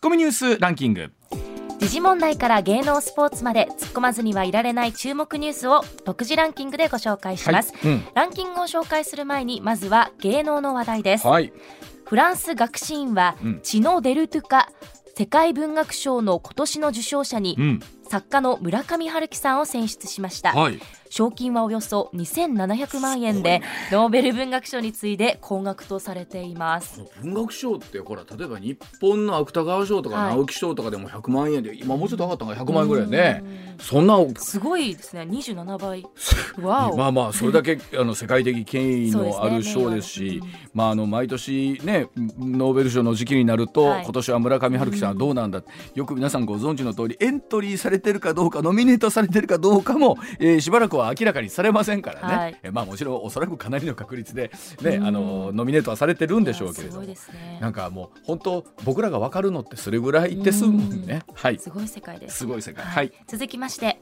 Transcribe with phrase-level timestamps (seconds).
[0.00, 1.12] ッコミニュースランキング。
[1.78, 7.92] 時事問題から芸能スポーツまで突っ込まずにはいられない注目ニュースを独自ランキングでご紹介します、はい。
[7.92, 8.04] うん。
[8.14, 11.52] ランキングを紹介する前にまずは芸能の話題です、はい。
[12.06, 13.60] フランス学士院は、うん。
[13.62, 14.70] チノ・デルトゥカ
[15.16, 17.80] 世界文学賞の今年の受賞者に、うん
[18.10, 20.80] 作家の村上春樹さんを選出しました、はい。
[21.10, 23.62] 賞金はおよそ2700万円で、
[23.92, 27.04] ノーベル文学賞に次いで高額とされています。
[27.22, 30.34] 文学賞ってほら例えば日本の芥川賞とかはい。
[30.34, 33.76] 直木賞とかでも100万円で今もうちょっと上がったのが100万円ぐらいね。
[33.80, 35.22] そんなすごいですね。
[35.22, 36.04] 27倍。
[36.96, 40.42] まあまあそれだけあの世界的権威のある賞ですし
[40.74, 44.02] まああの毎年ねノーベル賞の時期になると、はい。
[44.02, 45.62] 今年は村上春樹さんはどうなんだ、
[45.94, 52.56] よく皆さんご存知の通りエントリーされてるかどうかノミネートされてるかどうかも、えーしばらくは明らかにされませんからね、はい。
[52.62, 54.50] えーまあもちろんおそらくかなりの確率で
[54.82, 55.06] ねうん。
[55.06, 57.04] あのノミネートはされてるんでしょうけれども。
[57.04, 57.58] いやすごいですね。
[57.60, 61.22] なんかもう本当僕らが分かるのってそれぐらいですもんね。
[61.34, 61.58] はい。
[61.58, 62.38] すごい世界です。
[62.38, 62.84] すごい世界。
[62.84, 63.06] ははい。
[63.06, 63.12] い。
[63.26, 64.00] 続きまして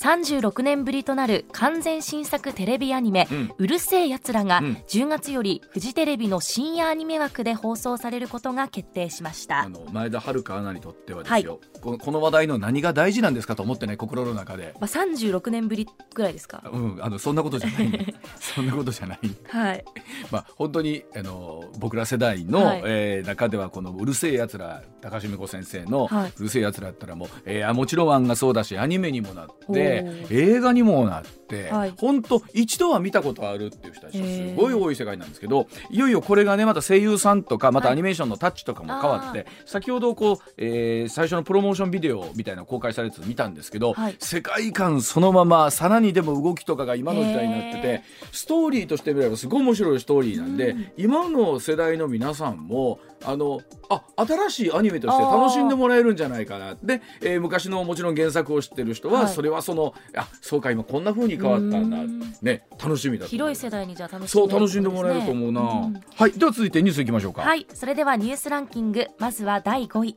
[0.00, 3.50] 36年ぶりとなる完全新作テレビアニメ「うん。
[3.56, 4.78] うるせえやつら」がうん。
[4.88, 9.60] 10月よりフジテレビの深夜アニメ枠で放送されることが決定しました。
[9.60, 14.74] あの前田遥アナにとってはですよ、このこの話題の何が大事なんですかと思ってね心の中で。
[14.80, 16.62] まあ、36年ぶりぐらいですか。
[16.70, 19.84] うん、あのそんなことじゃない、ね、そんなことじゃない、はい。
[20.30, 22.82] まあ、本当にあの僕ら世代の、はい。
[22.84, 31.94] えー中ではこの「うるせえやつら」高島子先生のはい「うるせえやつら」ったらもう、えーあもちろん漫画そうだしアニメにもなって映画にもなって、はい。
[31.96, 44.16] 本当一度は見たことあるっていう人たちすごい多い世界なんですけどいよいよこれがねまた声優さんとかまたアニメーションのタッチとかも変わって、先ほどこう、えー最初のプロモーションビデオみたいなの公開されて見たんですけど、はい。
[44.18, 59.32] 世界観そのままさらにでも動きとかが今の時代になっててへストーリーとして見ればすごい面白いストーリーなんで、今の世代の皆さんもあのあ新しいアニメとして楽しんでもらえるんじゃないかなで、えー昔のもちろん原作を知ってる人は、はい。
[59.32, 62.20] それはそのあそうか今こんな風に変わったんだうん。
[62.42, 66.02] ね楽しみだ広い世代にじゃあ楽しそう楽しんでもらえると思うな、ん。
[66.16, 67.42] はいでは続いてニュースいきましょうか。
[67.42, 67.66] はい。
[67.72, 69.06] それではニュースランキング。
[69.18, 70.16] まずは第5位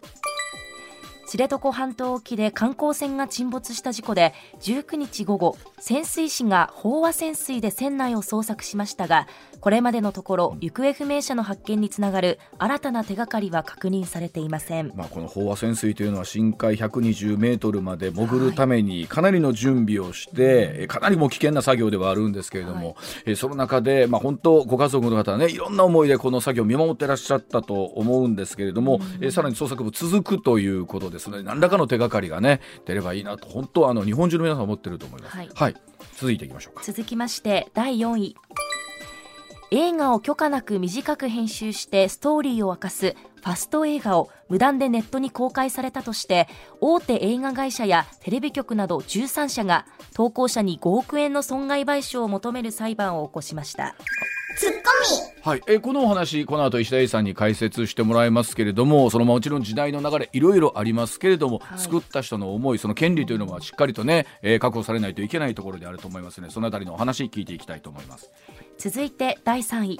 [1.32, 9.28] 知床半島沖で観光船が沈没した事故で19日午後潜水士が飽和潜水で船内を捜索しましたが
[9.62, 14.92] これまでのところ行方不明者の発見につながる新たな手がかりは確認されていません。
[14.96, 22.96] まあ、この飽和潜水というのは深海120メートルまで潜るためにかなりの準備をして、えかなりもう危険な作業ではあるんですけれども、はい。
[23.28, 35.38] えその中で、まあ、本当ご家族の方はねいろんな思いでこの作業を見守ってらっしゃったと思うんですけれども、えさらに捜索も続くということですので何らかの手がかりがね出ればいいなと本当あの日本中の皆さん思ってると思います。
[35.38, 35.76] はい
[36.16, 36.84] 続いていきましょうか。
[36.84, 38.36] 続きまして第4位
[39.74, 46.50] 映画を許可なく短く編集してストーリーを明かすファスト映画を無断でネットに公開されたとして
[46.82, 53.96] 大手映画会社やテレビ局など13社が投稿者に5億円の損害賠償を求める裁判を起こしました
[55.44, 61.80] はい、えーこのお話この後石田英さんに解説してもらいますけれどもそのもちろん時代の流れいろいろありますけれども、はい。
[61.80, 66.50] 作った人の思いその権利というのはしっかりとね、えー確保されないといけないところであると思いますね。
[66.50, 68.30] そのあたりのお話聞いていきたいと思います。
[68.78, 70.00] 続いて第3位。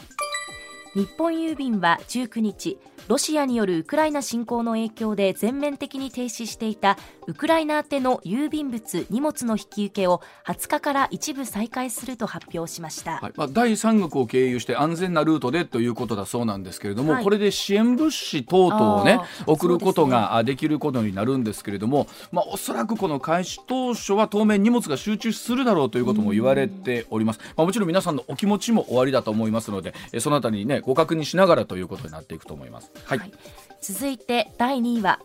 [0.94, 6.98] 日本郵便は19日ロシアによるウクライナ侵攻の影響で全面的に停止していた
[7.28, 13.34] ウクライナ宛ての郵便物荷物の引き受けを20日から一部再開すると発表しました、はい。
[13.36, 17.24] まあ、第三国を経由して安全なルートでということだそうなんですけれども、はい。
[17.24, 32.91] これで支援物資等々をね送ることがあできることになるんですけれども、まあ、おそらくこの開始当初は当面荷物が集中するだろうということも言われております、まあ、もちろん皆さんのお気持ちも終わりだと思いますのでえそのあたりにねご確認しながらということになっていくと思います。
[33.06, 33.32] はい、はい。
[33.82, 35.20] 続いて第2位は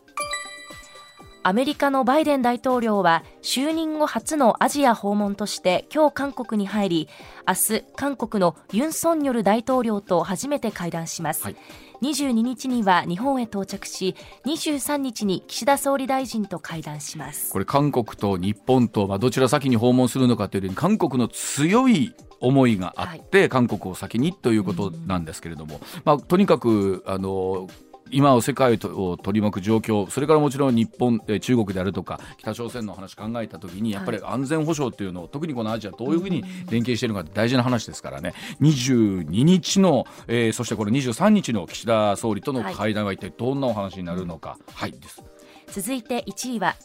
[1.43, 7.09] アメリカのバイデン大統領は就任後初のアジア訪問として今日韓国に入り
[7.47, 11.57] 明日韓国のユン・ソンニョル大統領と初めて会談します、はい。
[12.03, 17.53] 22日には日本へ到着し23日に岸田総理大臣と会談します。
[17.53, 27.69] これ韓国と日本と、まあ、どちら先に訪問するのかというより韓国の強い思いがあって、韓国を先にということなんですけれども、まあ、とにかくあの
[28.11, 38.35] 今を世界を取り巻く状況それからもちろん日本えー中国であるとか北朝鮮の話考えた時にやっぱり安全保障っていうのを特にこのアジアどういうふうに連携しているのかって大事な話ですからね。
[38.61, 45.23] 22日の、えーそしてこれ23日の岸田総理との会談は一体どんなお話になるのか、はい、です。
[45.69, 46.77] 続いて1位は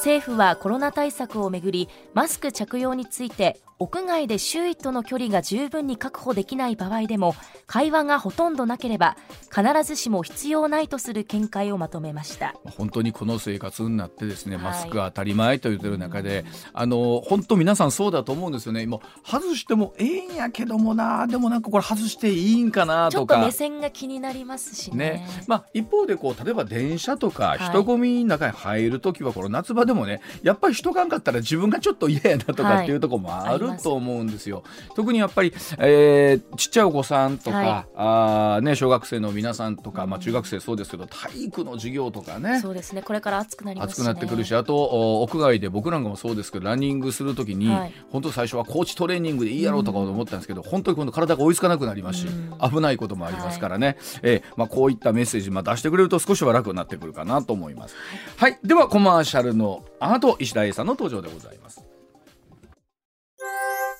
[0.00, 7.34] 政府はコロナ対策をめぐりマスク着用について屋外で周囲との距離が十分に確保できない場合でも
[7.66, 9.16] 会話がほとんどなければ
[9.50, 12.54] 必ずしも必要ないとする見解をまとめました。
[12.76, 18.86] 本当にこの生活になってですね、マスクが当たり前と言ってる中で、あの本当皆さんそうだと思うんですよね。
[18.86, 23.34] もう外してもええんやけどもなでもなんかこれ外していいんかなとか。
[23.34, 24.96] ちょっと目線が気になりますしね。
[24.96, 25.26] ね。
[25.46, 34.62] まあ、一方でこう例えば電車とか人混みの中に入る時はこの夏場でもねやっぱり人がんかったら自分がちょっと嫌やなとかっていうところもあると思うんですよ。
[34.94, 43.02] 特にやっぱり、えー、ちっちゃいお子さんとか、はい、あね、小学生の皆さんとか、まあ、中学生そうですけど体育の授業とかねそうですね。
[43.02, 57.96] これから暑くなります、ね、暑くなってくるしあと屋外で僕なんかもそうですけどランニングするときに、はい、本当最初はコーチトレーニングでいいやろうとか思ったんですけど、うん、本当に今度体が追いつかなくなりますし、うん、危ないこともありますからね、はい、えー、まあ、こういったメッセージ、まあ、出してくれると少しは楽になってくるかなと思います。
[58.36, 61.89] はい、ではコマーシャルの後石田 A さんの登場でございます。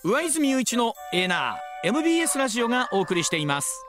[0.02, 3.84] 上泉雄一のエナー MBS ラジオがお送りしています。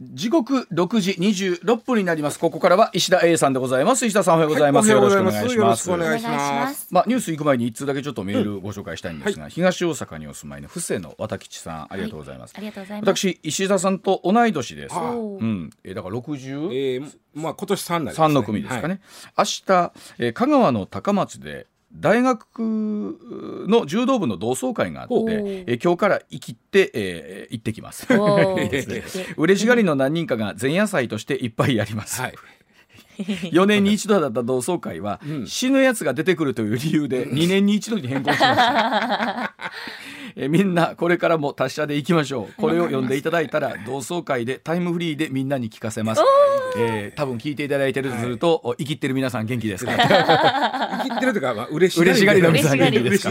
[0.00, 2.38] 時刻六時二十六分になります。
[2.38, 4.06] ここからは石田 A さんでございます。
[4.06, 5.92] 石田さんおはようございます、はい、よろしくお願いします。
[5.92, 6.88] お願いします。
[6.90, 13.18] まあニュース行く前に一通だけちょっとメールご紹介したいんですが、うんはい、東大阪にお住まいの布施の綿吉さんありがとうございます、はい、ありがとうございます。
[13.18, 14.96] 私石田さんと同い年です。
[14.96, 14.98] う
[15.44, 15.70] ん。
[15.84, 19.02] えー、だから六十、えー、まあ今年三、ね、三の組ですかね、
[19.36, 22.58] 明日、えー、香川の高松で大学
[23.68, 25.14] の柔道部の同窓会があって、
[25.66, 28.06] え今日から生きて、えー、行ってきます。
[29.36, 32.20] 嬉しがりの何人かが前夜祭としていっぱいやります。
[32.20, 32.34] はい。
[33.16, 39.54] 4年に一度だった同窓会は、うん、死ぬやつが出てくるという理由で2年に一度に変更しました
[40.38, 42.60] えみんなこれからも達者でいきましょう。
[42.60, 46.22] これを読んでいただいたら同窓会でタイムフリーでみんなに聞かせます、
[46.78, 49.92] えー、多分聞いていただいてるとすると、はい、生きてる皆さん元気ですか？
[49.96, 53.28] 生きてるとか、まあ、嬉しがりの皆さん元気です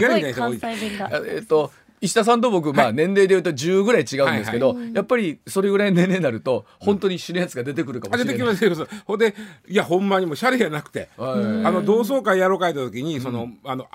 [1.26, 1.70] えっと
[2.00, 8.34] 石田さんと僕、まあ、年齢でいうと10ぐらい違うんですけど、やっぱりそれぐらいの年齢になると本当に死ぬやつが出てくるかもしれない。
[8.34, 8.88] 出てきますよ。
[9.06, 9.34] ほんで
[9.66, 11.08] いやほんまにもうシャレやなくて。
[11.16, 11.24] あ
[11.70, 13.86] の同窓会やろうかいた時にその、あの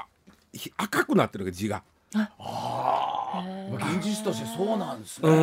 [0.77, 1.83] 赤くなってる字が。
[2.15, 3.43] ああ
[3.73, 5.29] 現実としてそうなんですね。
[5.29, 5.33] う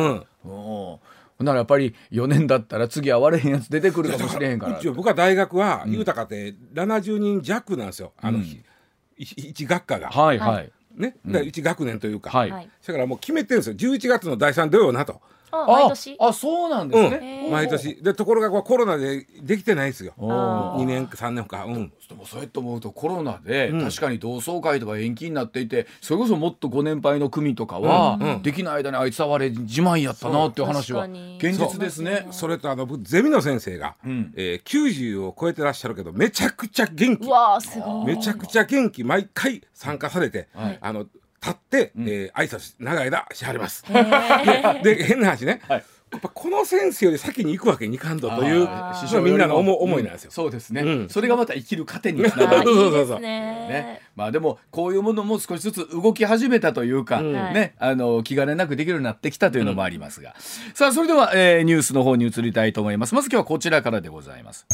[1.43, 1.45] ん。
[1.45, 4.79] ならやっぱり4年だったら次会われへんやつ出てくるかもしれへんから。
[4.91, 8.63] 僕は大学は豊かって70人弱なんですよ、あの、うん、
[9.17, 10.09] 一学科が。
[10.09, 10.71] はいはい。
[10.95, 13.75] ね、だ1学年というか、はい、だからもう決めてるんですよ。
[13.75, 15.21] 11月の第3土曜なと。
[15.51, 16.15] あ毎年？
[16.19, 17.95] あそうなんですね、うん、毎年。
[18.01, 20.13] でところがコロナでできてないですよ。
[20.17, 21.65] 2年か3年か。
[21.65, 21.91] うん。
[22.09, 32.27] でもそうやって思うとコロナで確かに同窓会とか延期になっていてそれこそもっとご年配の組とかは、できない間にあいつはれ自慢やったなっていう話は現実ですね。
[32.31, 37.27] それとあのゼミの先生が、うん、えー、90を超えてらっしゃるけどめちゃくちゃ元気。
[37.27, 38.15] わすごい。
[38.15, 41.05] めちゃくちゃ元気毎回参加されて、はい、あの
[41.41, 43.83] 立って、うん、えー、挨拶長い間しはります。
[44.83, 48.67] でで変な話ね、はい、やっぱこの先生より先に行くわけにいかんとという
[49.21, 52.65] みんなの思思いなんですよ、うん、そうですね、うん、それがまた生きる糧につながる。
[52.69, 53.19] そうそうそう。
[53.19, 54.01] ね。
[54.15, 57.75] まあでもこういうものも少しずつ動き始めたというか、うん、ね。
[57.79, 60.35] あの気兼ねなくできるようになってきたというのもありますが、
[60.73, 63.13] さあそれでは、えー、ニュースの方に移りたいと思います。
[63.13, 64.65] まず今日はこちらからでございます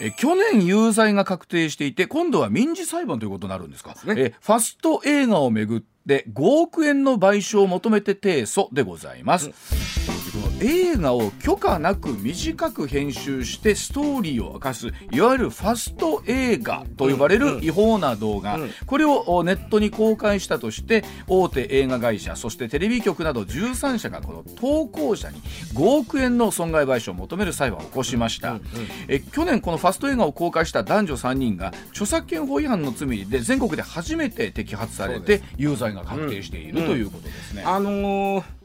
[0.00, 10.27] え去年有罪が確定していて今度は民事裁判ということになるんですか、ね、えファスト映画をめぐって5億円の賠償を求めて提訴でございます、うん
[10.60, 25.40] 映画を許可なく短く編集してストーリーを明かすいわゆるファスト映画と呼ばれる違法な動画、これをネットに公開したとして大手映画会社そしてテレビ局など13社がこの投稿者に
[25.74, 28.58] 5億円の損害賠償を求める裁判を起こしました、
[29.06, 37.62] え去年このファスト映画を公開した男女3人が著作権法違反の罪で全国で初めて摘発されて有罪が確定しているということですね。
[37.64, 38.57] あのー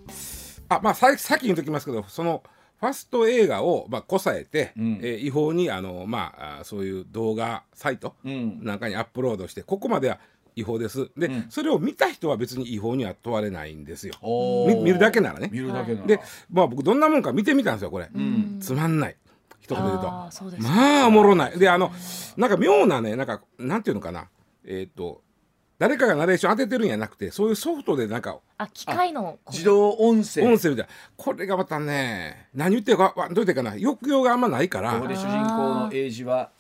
[0.70, 2.44] あまあささっき言っときますけどその
[2.80, 10.20] ファスト映画を、まあ、こさえて、うん、えー、違法にあの、まあ、そういう動画サイトなんかにアップロードして、うん、ここまでは
[10.58, 11.10] 違法です。
[11.18, 14.16] で、うん、それを見た人は別に違法には問われないんですよ。
[14.84, 15.50] 見るだけならね。
[15.50, 16.20] 見るだけで、
[16.52, 19.16] まあ、僕どんなもんか見てみたんですよこれ、うん、つまんない。
[19.62, 20.08] 一言で言うと。
[20.60, 21.58] まあおもろない。
[21.58, 21.90] であの
[22.36, 24.28] なんか妙なねなんかなんていうのかな。
[24.66, 25.23] えっ、ー、と
[25.84, 30.42] 誰かがナレーション当ててるんじゃなくてそういうソフトでなんかあ機械の自動音声。
[30.46, 30.88] 音声みたいな。
[31.18, 33.72] これがまたね何言ってるかどう言ってかな。
[33.72, 34.94] 抑揚があんまないから。
[34.94, 36.52] ここで主人公の英字は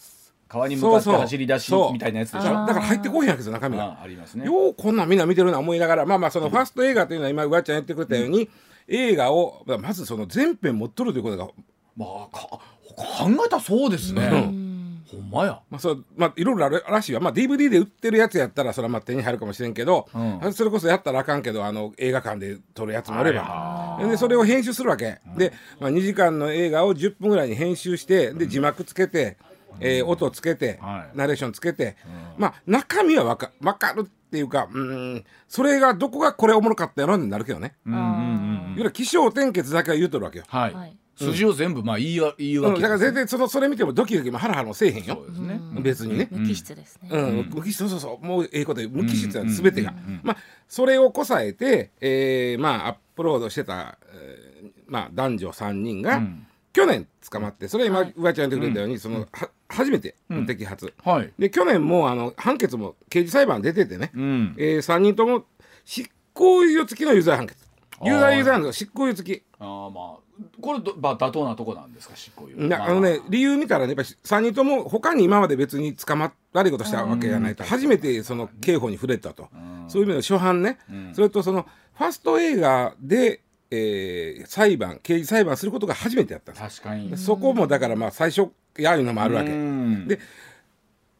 [0.49, 2.49] 川に向かって走り出しみたいなやつでしょ？
[2.49, 3.97] だから入ってこへんわけですよ中身が。
[4.03, 4.45] ありますね。
[4.45, 8.49] ようこんなんみんな見てるな思いながらまあまあそのファースト映画というのは今うわちゃん言ってくれたように、うん、
[8.89, 11.47] 映画をまずその全編持っとるということが
[11.95, 12.59] まあか
[12.97, 15.61] 考えたらそうですね、うんほんまや。
[15.69, 20.53] まあそうまあ、いろいろあるらしいわ、まあ、DVD で売ってるやつやったらそれはまあ手に入るかもしれんけど、うん。
[20.53, 29.37] それこそやったらあかんけどあの映画館で撮るやつもあれば、はでそれを編集するわけ、で、まあ、2時間の映画を10分ぐらいに編集してで字幕つけて、
[29.79, 31.17] えー音つけて、はい。
[31.17, 31.95] ナレーションつけて、
[32.37, 34.03] まあ中身はわかわかるっ
[34.33, 40.45] ていうかうんそれがどこがこれおもろかったやろになるけどね、うんうんうんいわゆる起承転結だけは言うとるわけよ。
[40.47, 45.15] はい、はい筋を全部まあ言いわ言いうん、訳だから全然そのそれ見てもドキドキもハラハラもせえへんよ。
[45.15, 46.27] そうですね、別にね。
[46.31, 48.25] 無機質ですね、うん、無機質そうそうそう。
[48.25, 49.47] もうええこと言う無機質なん。
[49.47, 49.93] です全てが、
[50.23, 56.47] まあそれをこさえて、えーまあアップロードしてた、えーまあ男女3人が、ん。
[56.73, 58.13] 去年捕まってそれは今、はい。
[58.17, 61.31] 上ちゃん言ってくれたように、そのは初めての摘発、はい。
[61.37, 64.55] で去年もあの判決も刑事裁判出ててね、うん。
[64.57, 65.45] えー、3人とも
[65.85, 67.63] 執行猶予付きの有罪判決。
[68.03, 69.43] 有罪有罪なんです執行猶予付き。
[69.59, 70.22] ああまあ
[70.61, 72.83] これど、まあ、妥当なとこなんですか執行猶予。
[72.83, 77.63] あのね理由見たらねやっぱり3人とも他に今まで別に捕まっ悪いことしたわけじゃないと。
[77.63, 79.49] 初めてその刑法に触れたと、
[79.87, 80.77] そういう意味での初犯ね、
[81.13, 86.81] それとそのファスト映画で、えー裁判刑事裁判することが初めてやったんです。
[86.81, 87.17] 確かに。
[87.17, 89.49] そこもだからまあ最初やいうのもあるわけ。
[89.49, 90.07] うん。
[90.07, 90.19] で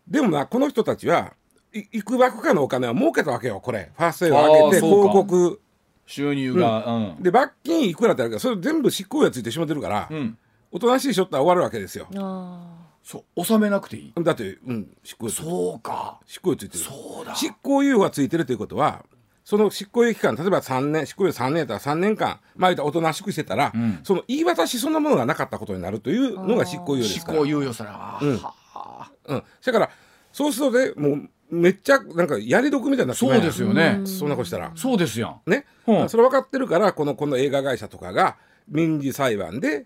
[0.08, 1.34] でもなこの人たちは
[1.74, 3.92] い幾ばくかのお金は儲けたわけよこれ。
[3.98, 5.62] ファースト映画上げて広告
[6.06, 10.38] 収入がうん、で罰金いくらってあるからそれ全部執行猶予ついてしまってるから、うん。
[10.72, 12.08] おとなしいしょったら終わるわけですよ。
[12.18, 14.14] あそう納めなくていい。
[14.24, 16.20] だって、うん、執行猶予そうか。
[16.26, 16.84] 執行猶予ついてる。
[16.84, 17.36] そうだ。
[17.36, 19.06] 執行猶予がついてるということは
[19.44, 23.72] その執行猶予期間例えば3年執行猶予3年やったら3年間まあ言ったらおとなしくしてたら、
[24.04, 27.40] その言い渡しそんなものがなかったことになるというのが執行猶予ですから。
[27.40, 28.38] 執行猶予さら、うん。
[28.38, 29.90] はあうん、だから
[30.32, 33.14] そうするとねもうめっちゃなんかやり得みたいにな。
[33.14, 34.72] ってそうですよね、そんなことしたら。
[34.76, 35.42] そうですやん。
[35.46, 36.10] ね、うん。
[36.10, 39.86] それ分かってるからこのこの映画会社とかが民事裁判で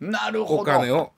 [0.00, 0.60] なるほど。
[0.62, 1.12] お金を。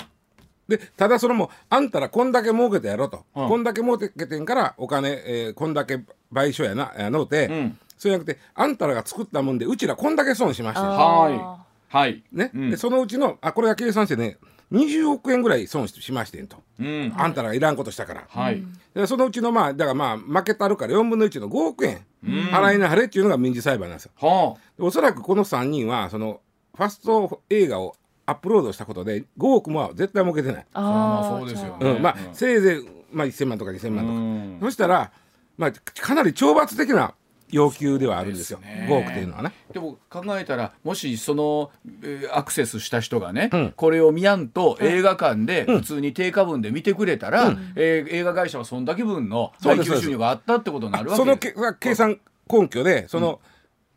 [0.69, 3.49] でただそれもあんたらこんだけ儲けてやろと、うん。
[3.49, 7.79] こんだけ儲けてんからお金、えーこんだけ賠償やなやのうて、ん。
[7.99, 10.83] そうじゃなくてあんたらが作ったもんでうちらこんだけ損しました。
[10.83, 11.95] よはい。
[11.97, 12.25] はい。
[12.33, 12.71] ね、うん。
[12.71, 14.39] でそのうちのあこれが計算してね
[14.75, 17.15] 20億円ぐらい損ししましてんと、うん。
[17.17, 18.63] あんたらがいらんことしたから、はい、
[18.95, 24.59] でそのうちのまあだからまあ負けたるから4分の1の5億円払いなはれっていうのが民事裁判なんですよ。
[24.79, 26.41] おそらくこの3人はその
[26.77, 27.95] ファスト映画を
[28.27, 31.91] アップロードしたことで5億も絶対儲けてない、あそうですよね。
[31.91, 32.03] うん。
[32.03, 32.35] まあうん。
[32.35, 34.59] せいぜい、まあ、1000万とか2000万とか、うん。
[34.61, 35.13] そしたら、
[35.59, 37.15] まあ、かなり懲罰的な
[37.51, 38.59] 要求ではあるんですよ。
[38.59, 38.87] ですね。
[38.91, 39.53] 5億っていうのはね。
[39.73, 41.71] でも考えたらもしその、
[42.03, 43.73] えーアクセスした人がね、ん。
[43.77, 52.19] これを見やんと映画館で普通に定価分で見てくれたら、えー映画会社はそんだけ分の配給収入があったってことになるわそのけですけ計算
[52.51, 53.41] 根拠でその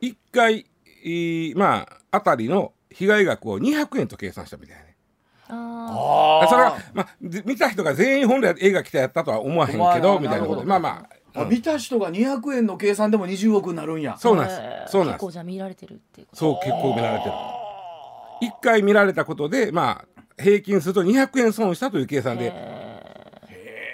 [0.01, 0.65] 1回、
[1.03, 4.87] えーまああたりの被害額を200円と計算したみたいなね。
[5.49, 10.61] ああそれは、まあ、ぜ見た人が全員本来映画来たやったとは思わへんけどみたいなこと。
[10.61, 11.09] でまあまあ、
[11.41, 14.17] あ見た人が200円の計算でも20億になるんや。
[14.20, 14.53] そうなんで
[14.88, 15.22] す、そうなんです。
[15.22, 16.39] 結構じゃあ見られてるっていうこと。
[16.39, 17.32] そう結構見られてる。
[17.32, 22.53] 1回見られたことでまあ平均すると200円損したという計算で。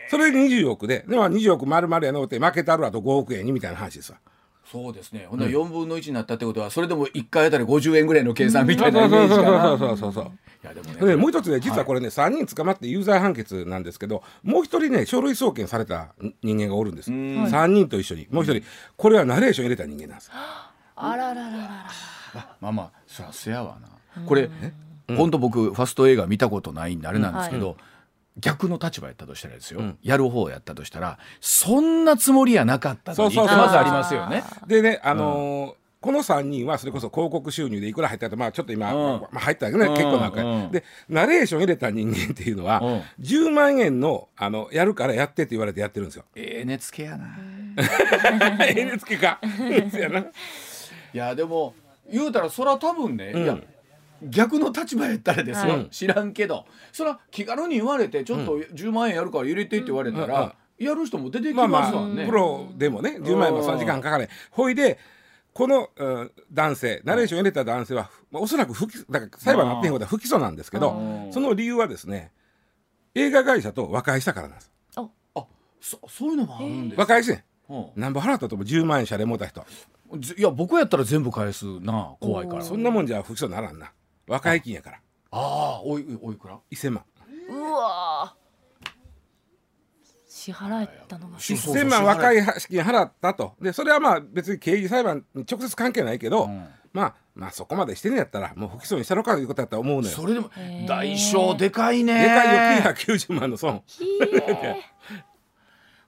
[0.09, 1.03] それで20億で。
[1.07, 4.19] で、まあ、20億丸々やのうて負けたるあと5億円にみたいな話ですわ。
[4.63, 5.25] そうですね。
[5.27, 9.63] ほんなら4分の1になったってことはそれでも1回あたり50円ぐらいの計算みたそいうなイメージかな。
[9.69, 10.29] そうそうそうそうそうそうい
[10.63, 11.05] やでもね。
[11.05, 17.11] でもう一つね実はこれね、3人捕まって有罪判決なんですけどもう一人ね書類送検された人間がおるんです。
[17.11, 18.27] 3人と一緒に。
[18.31, 18.63] もう一人。
[18.97, 20.31] これはナレーション入れた人間なんです。
[20.33, 21.85] あららららら。
[22.61, 23.87] まあまあそりゃせやわな。
[24.25, 24.49] これ
[25.07, 27.77] 本当僕ファスト映画見たことないんであれなんですけど、
[28.37, 34.43] 逆の立場やったとしたらですよ、やる方やったとしたらそんなつもりやなかったとそうそうそうまずありますよね。
[34.67, 39.21] でねあのーこの3人はそれこそ広告収入でいくら入ったかまあちょっと今、うん。
[39.21, 39.93] まあ、入ったけどね、うん。
[39.93, 40.71] 結構なんか、うん。
[40.71, 43.01] でナレーション入れた人間っていうのは、うん。
[43.23, 46.25] 10万円のあのやるからやってって言われてやってるんですよ。
[46.35, 47.37] ええ値付けやな。
[48.67, 49.39] NHK か。
[49.89, 50.19] そうやな。
[50.19, 50.25] い
[51.13, 51.73] やでも
[52.11, 53.57] 言うたらそら多分ね、いや
[54.23, 56.65] 逆の立場やったらですよ、はい知らんけど。
[56.91, 62.15] そら気軽に言われてちょっと10万円やるから入れてって言われたら、やる人も出てきまあますわね。
[62.15, 64.29] まあプロでもね10万円も3時間かかれ。
[64.51, 64.99] ほいで
[65.53, 72.31] この、うん男性ナレーション入れた男性は、まあ、おそらく不起だから裁判になってへんことは不起訴なんですけどうんその理由はですね
[73.15, 74.71] 映画会社と和解したからなんです。
[74.95, 75.45] あ。
[75.79, 77.43] そそういうのもあるんです和解してん。
[77.69, 77.85] うん。
[77.95, 79.63] 何ぼ払ったとも10万円謝礼もうた人。
[80.19, 82.63] ずいや僕やったら全部返すな怖いから。
[82.63, 83.91] そんなもんじゃ不起訴ならんな。
[84.27, 84.97] 和解金やから。
[85.31, 86.55] ああおいおいくら？
[86.55, 87.03] う1000万。
[87.71, 88.42] わー
[90.43, 91.39] 支払えたのが。
[91.39, 93.53] そうそう1000万和解金払ったと。
[93.61, 96.67] でそれはまあ別に刑事裁判に直接関係ないけど、ん。
[96.91, 100.51] まあまあそこまでしてんやったらもう不起訴にしたのかということだと思うのよそれでも
[100.87, 102.21] 代償でかいね。
[102.21, 102.91] でかいよ。
[102.91, 103.81] 990万の損。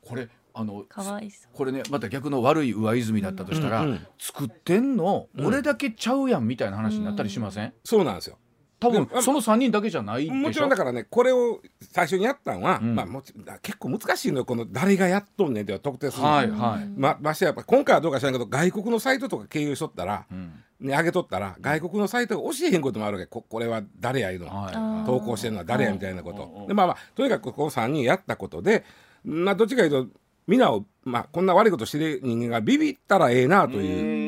[0.02, 1.56] これあのかわいそう。
[1.56, 8.38] これねまた逆の悪い上泉だったとしたら、うんうん作ってんの、うん俺だけちゃうやんみたいな話になったりしません、そうなんですよ
[8.80, 10.36] 多分その3人だけじゃないでしょ？
[10.36, 12.96] もちろんだからねこれを最初にやったんは、うん。
[12.96, 16.30] まあもち結構難しいのよこの誰がやっとんねんって特定するの。
[16.30, 20.52] はいはい、まましてやっぱ今回はどうか知らんけど外国のサイトとか経由しとったら、うん。
[20.82, 23.28] ね、上げとったら外国のサイトが教えへんこともあるわけ。
[23.28, 24.72] ここれは誰やいうの、は
[25.04, 25.06] い。
[25.06, 26.40] 投稿してるのは誰やみたいなこはい。
[26.40, 28.84] とでまあまあとにかくこの3人やったことで
[29.24, 30.12] まあどっちかというと
[30.48, 34.25] 皆を、まあ、こんな悪いことしてる人間がビビったらええなという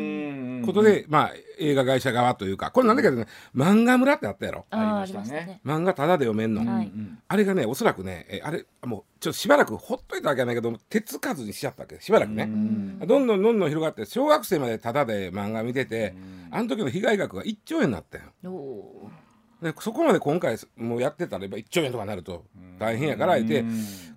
[0.67, 4.65] ことで、まあ映画会社側というかこれなんだけどね漫画村ってあったやろ。
[4.69, 5.61] あーあありましたたね。
[5.65, 16.13] 漫画タダで読めんの、はいうんあれがねおそらくねえあれもうちょっとしばらくほっといたわけじゃないけど手つかずにしちゃったわけしばらくね、うんどんどんどんどん広がって小学生までタダで漫画見てて、
[16.51, 19.09] あの時の被害額が1兆円になったよお
[19.61, 22.45] でそこまで今回もうやってたらやっぱ1兆円とかなると
[22.79, 23.65] 大変やから言って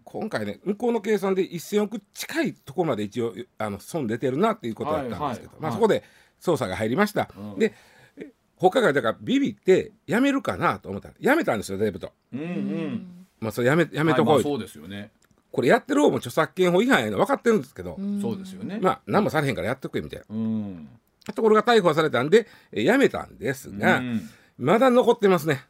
[0.05, 5.71] 今回ね向こうの計算で1000億近いところまで一応あの損出てるなっていうことだったんですけど、まあ、はいはい。
[5.71, 6.05] はいそこで
[6.41, 7.59] 捜査が入りました、うん。
[7.59, 7.75] で
[8.17, 11.09] え他がだからビビって辞めるかなと思った。
[11.09, 12.13] ら辞めたんですよデブと。
[12.33, 12.47] うんうー
[12.89, 13.27] ん。
[13.41, 15.11] まあ、それやめやめとこう、はいまあそうですよね、
[15.51, 18.21] これやってる方も著作権法違反やの分かってるんですけど、ん。
[18.21, 20.89] そうですよね、まあ何もされへんからやっとくれみたいうん。
[21.27, 24.29] なところが逮捕されたんでえ辞めたんですが、うん。
[24.59, 25.63] まだ残ってますね。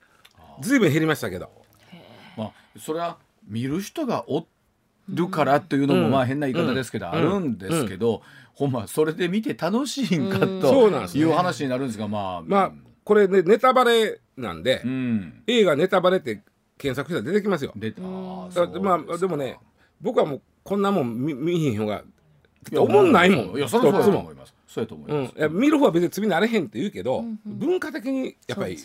[0.60, 1.50] ずいぶん減りましたけど。
[2.36, 4.46] まあそれは見る人がお
[5.08, 6.10] るからっていうのもうん。
[6.10, 7.12] まあ変な言い方ですけど、うん。
[7.12, 8.22] あるんですけど、
[8.54, 10.60] ほんまそれで見て楽しいんかうん。
[10.60, 11.24] そうなんですね。
[11.24, 12.72] という話になるんですがまあまあ
[13.04, 15.42] これねネタバレなんで、うん。
[15.46, 16.42] 映画ネタバレって
[16.78, 17.72] 検索したら出てきますよ。
[17.76, 18.02] 出た。
[18.02, 18.44] うん。
[18.44, 19.58] あだからまあでもね
[20.00, 22.02] 僕はもうこんなもん見見ひん方が
[22.70, 24.54] いや思んないもんいやそれはそう思います。
[24.66, 27.58] そうやと思いうん、ます、いや見る方は別に罪になれへんって言うけど、うんうん。
[27.58, 28.78] 文化的にやっぱり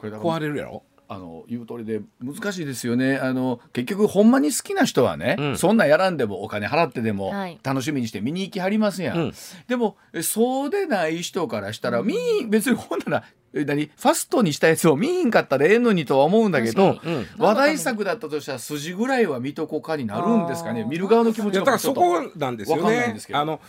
[0.00, 3.18] 壊れるやろあの言う通りで難しいですよね。
[3.18, 5.58] あの結局ほんまに好きな人はね、うん。
[5.58, 7.58] そんなんやらんでもお金払ってでもはい。
[7.62, 9.32] 楽しみにして見に行きはりますやん、うん。
[9.68, 13.90] でもえそうでない人からしたら、見い別にほんならえ何？
[13.94, 17.26] ファストにしたやつを見いんかったらええのにとは思うんだけどうん。
[17.36, 20.84] 話題作だったとしたら筋ぐらいは見とこうかになるんですかね。
[20.84, 23.38] 見る側の気持ちいやだからそこなんですよわかんないんねですけど。
[23.38, 23.60] あの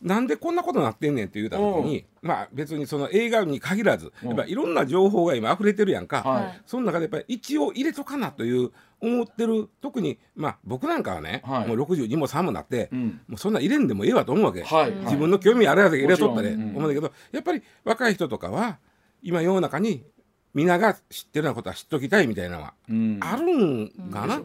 [0.00, 4.28] なんでこんなことなってんねんって言うた時に、まあ別にその映画に限らず、うん。
[4.28, 6.60] やっぱいろんな情報が今溢れてるやんか、はい。
[6.66, 11.68] その中でやっぱり一応入れとかなという思ってる特にまあ僕なんかはね、はい。
[11.68, 13.20] もう62も3もなって、うん。
[13.26, 14.92] もうそんな入れんでもええわと思うわけ、はい。
[14.92, 18.78] 自分の興味あるやつ入れとったで、思うんだけどやっぱり若い人とかは
[19.22, 20.04] 今世の中に
[20.54, 23.18] 皆が知ってるようなことは知っときたいみたいなのはうん。
[23.20, 24.44] あるんかな、あの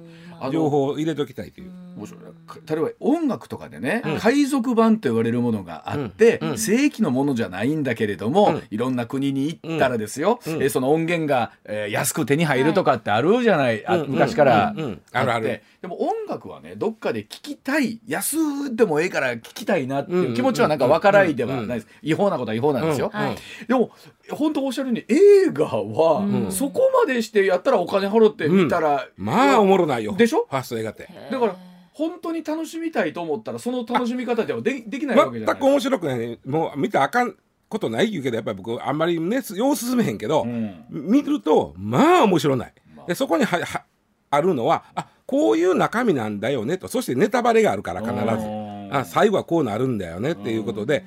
[0.52, 1.72] 情報を入れときたいという。
[1.96, 2.22] 面白い。
[2.68, 4.18] 例えば音楽とかでね、うん。
[4.18, 6.50] 海賊版と言われるものがあって、うん。
[6.52, 6.58] うん。
[6.58, 8.64] 正規のものじゃないんだけれども、うん。
[8.72, 10.54] いろんな国に行ったらですよ、うん。
[10.56, 14.10] えーその音源が、えー安く手に入るとかってあるじゃない、あうん。
[14.10, 14.70] 昔から。
[14.70, 15.62] あってあるある。
[15.82, 23.20] でも音楽はねどっかで聴きたい安でもええから聴きたいなっていう気持ちはなんか分からいではないです、違法なことは違法なんですよ、うん。
[23.20, 23.36] はい。
[23.68, 23.92] でも
[24.30, 26.52] 本当おっしゃるように映画は、うん。
[26.52, 30.16] そこまでしてやったらお金払って見たら、まあおもろないよ。
[30.16, 30.48] でしょ？
[30.50, 31.56] ファースト映画ってだから
[31.92, 36.18] 本当に楽しみたいと思ったらその楽しみ方ではでできないわけじゃない全く面白くない。
[36.20, 37.36] ねもう見たらあかん
[37.70, 40.86] ことない言うけどやっぱり僕あんまりね様子進めへんけど、うん。
[40.90, 43.06] 見るとまあ面白ない、まあ。
[43.08, 43.84] でそこにはは
[44.30, 46.88] あるのはあこういう中身なんだよねと。
[46.88, 48.48] そしてネタバレがあるから必ず。
[48.48, 48.90] うん。
[48.92, 51.04] あ最後はこうなるんだよねっていうことで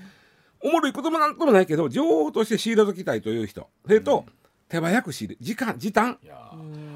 [0.60, 3.68] おもろいこともなんともないけど情報として仕入れときたいという人。
[3.84, 4.24] それと、
[4.68, 6.18] 手早く仕入れ時間時短。
[6.22, 6.36] いや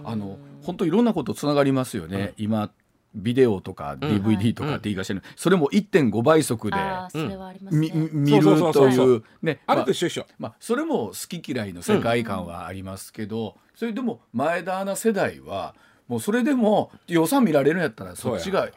[0.04, 2.70] あの本当いろんなことつながりますよね、今
[3.14, 8.08] ビデオとか DVD とかって言い方してる、それも1.5倍速であーそれはありますみね。
[8.12, 9.60] 見るといそうね。
[9.66, 15.74] あれまと一緒一緒、まあ、それも好き嫌いの世界観はありますけど、それでも前田アナ世代は
[16.06, 18.68] もうそれでも予算見られるんやったらそっちが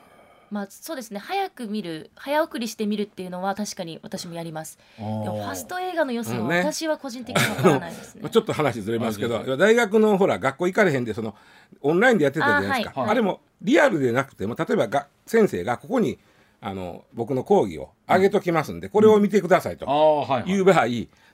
[0.54, 1.20] まあそうですね。
[1.20, 4.78] 早く見る早送りして見るっていうのは確かに私もやります。
[5.00, 6.60] でもファスト映画の良さはうんね。
[6.60, 8.22] 私は個人的にわからないですね。
[8.22, 8.30] まあ。
[8.30, 11.34] ちょっと話ずれますけあど大学のほら学校行かれへんでその
[11.82, 13.02] オンラインでやってたじゃないですか。
[13.02, 13.16] あ,、あはい。
[13.16, 16.20] れもリアルでなくても例えばが先生がここに
[16.62, 20.52] あの僕の講義を上げときますんで、これを見てくださいとああはい、はい。
[20.52, 20.86] いう場合、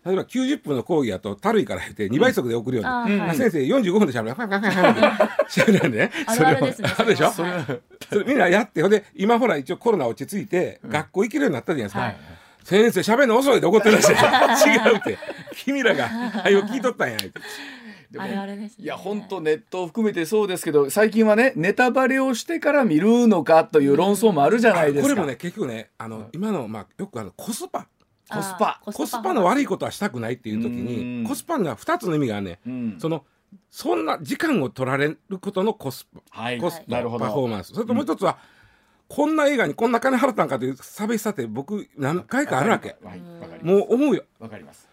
[0.05, 6.89] 例えば90分の講義だとたるいから言って2倍速で送るように、あーはい先生45分でしゃべるファンファンファンファしゃべるんでねあるあるですね。
[6.97, 7.49] あるでしょそれ
[8.25, 12.17] みんなやってほんで今ほら一応コロナ落ち着いて、学校行けるようになったじゃないですか、はい
[12.61, 15.17] 先生しゃべるの遅いで怒ってらっしゃる違うって
[15.55, 16.07] 君らが
[16.43, 17.17] 「はよ聞いとったんや」
[18.17, 18.85] あれあれですね。
[18.85, 25.09] いや本当ネットを含めてそうですけど最近はねネタバレをしてから見るのかという論争もあるじゃないですか。
[25.09, 27.87] これもね結局ねあの、今の、まあ、よくあのコスパ
[28.29, 28.81] コスパ。
[28.85, 33.25] コスパの悪いことはしたくないっていう時にコスパには2つの意味がね、うん、その
[33.71, 37.73] そんな時間を取られることのコスパ、はい、コスパ、パフォーマンス。
[37.73, 38.33] それともう一つは、
[39.09, 42.95] うん、こんな映画にこんな金払ったんかという差別さって僕何回かあるわけ、
[43.63, 44.23] もう思うよ。
[44.39, 44.88] わかります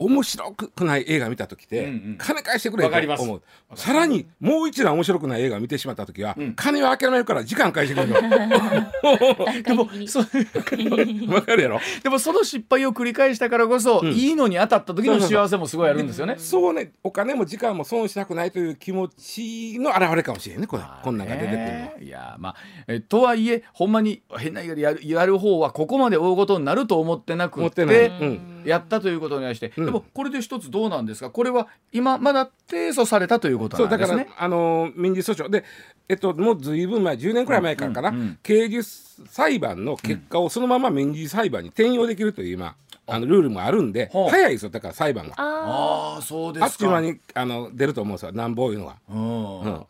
[0.00, 3.42] 面白くない映画見た時って、うんうん、金返してくれと思う。
[3.74, 10.20] さらにもう一段面白くない映画見てしまった時は、うん、金は諦めるから時間返してくれるで もそ
[11.32, 11.80] わかるやろ。
[12.02, 16.36] でもその失敗を繰り返したからこそ、うん、いいのに当たった時の幸せもすごいあるんですよね。
[16.38, 20.82] そうねお金も時間も損したくないという気持ちの表れかもしれんねこれ。
[21.04, 22.56] こんなんが出てくるのいやまあ
[22.88, 31.30] えとはいえほんまに変なやるやる方はここまで大事になると思ってなくて、うん、やったということに対して、でもこれで一つどうなんですか？
[31.30, 34.28] これは今まだ提訴されたということなんですね。
[34.38, 35.50] あの民事訴訟。
[35.50, 35.64] で、
[36.08, 38.82] えっと、もうずいぶん前10年くらい前からかな、うんうんうん、刑事
[39.28, 42.74] 裁判の結果をそのまま民事裁判に転用できるという今
[43.10, 44.70] あのルールもあるんで、早いですよ。
[44.70, 45.34] だから裁判が。
[45.36, 46.66] ああそうですか。
[46.66, 48.32] あっちゅう間にあの出ると思うんですよ。
[48.32, 48.96] なんぼいうのは。
[49.08, 49.84] うんうん。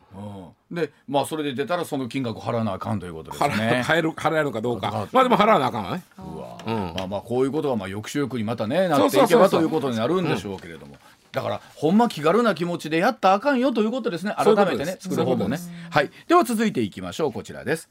[0.71, 3.83] でまあそれで出たらその金額払わなあかんということですね。
[3.85, 5.07] 払える払えるかどうか。
[5.11, 6.03] まあでも払わなあかんわね。
[6.17, 10.95] うわ、うん、まあまあこういうことがまあ抑止力にまたねなっていけばということになるんでしょうけれども。
[11.31, 14.33] だからほんま気軽な気持ちでやったらあかんよということですね。
[14.37, 15.57] 改めてね作る方もね。
[15.89, 16.09] はい。
[16.27, 17.33] では続いていきましょう。
[17.33, 17.89] こちらです。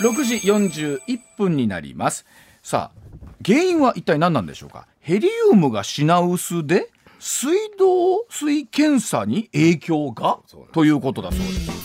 [0.00, 2.26] 6時41分になります。
[2.62, 4.86] さあ原因は一体何なんでしょうか？
[5.00, 10.38] ヘリウムが品薄で水道水検査に影響が？
[10.72, 11.76] ということだそうです。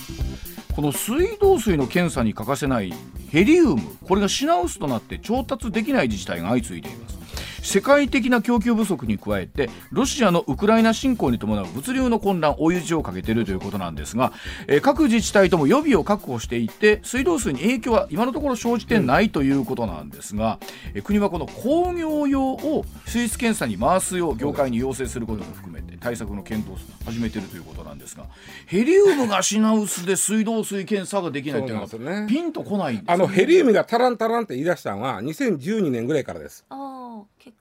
[0.74, 2.94] この水道水の検査に欠かせない
[3.30, 7.21] ヘリウムこれが品薄となって調達できない自治体が相次いでいます
[7.62, 14.34] 世界的な供給不足に加えてロシアのウクライナ侵攻に伴う物流の混乱追い打ちをかけているということなんですが、
[14.68, 20.60] えー、各自治体とも予備を確保していて水道水に影響は今のところ生じてないということなんですが、
[20.94, 28.26] えー、国はこの工業用を水質検査に回すよう業界に要請することも含めて対策の検討を始めているということなんですが
[28.66, 36.66] ヘリウムが品薄で水道水検査ができないというのは、ね、ピンとこないね、あのヘリウムがタランタランって言い出したのは2012年ぐらいからです。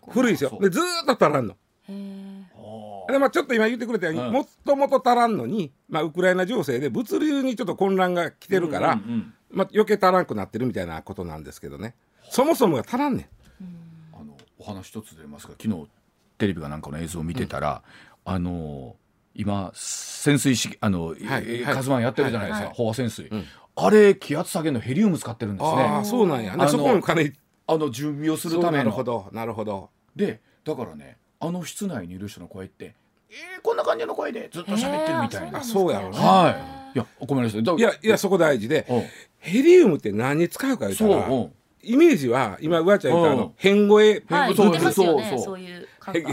[0.09, 0.59] 古いですよ。
[0.61, 1.57] でずっと足らんの。
[3.11, 11.95] でまあ、ちょっと今言ってくれたように、もっともと足らんのに、まあ、ウクライナ情勢で物流にちょっと混乱が来てるから、うんうんうん、まあ、余計足らんくなってるみたいなことなんですけどね。
[12.31, 13.27] そもそもが足らんねん。
[14.15, 15.89] あのお話一つ出ますが昨日
[16.39, 17.83] テレビがなんかの映像を見てたら、
[18.27, 18.97] うん、あの
[19.35, 25.83] 今潜水式あの、はい、カズワンやってるじゃないですか、はい、飽和潜水、うん、あれ気圧下げのヘリウム使ってるんですね。
[25.83, 27.33] あそうなんや、ね、そこも金
[27.71, 28.85] あの準備をするための。
[28.85, 29.29] なるほど。
[29.33, 29.91] なるほど。
[30.17, 32.95] でだからねあの室内にいる人の声って
[33.31, 36.97] えー、こんな感じの声でずっと喋ってるみたいな、そうやろうねはい。
[36.97, 38.85] いやごめんなさいいやいやそこ大事で
[39.39, 41.29] ヘリウムって何に使うか言ったら
[41.83, 44.25] イメージは今うわちゃん言ったあの変声。
[44.29, 44.57] はい。
[44.57, 45.61] そうそうそう。
[45.61, 45.87] いう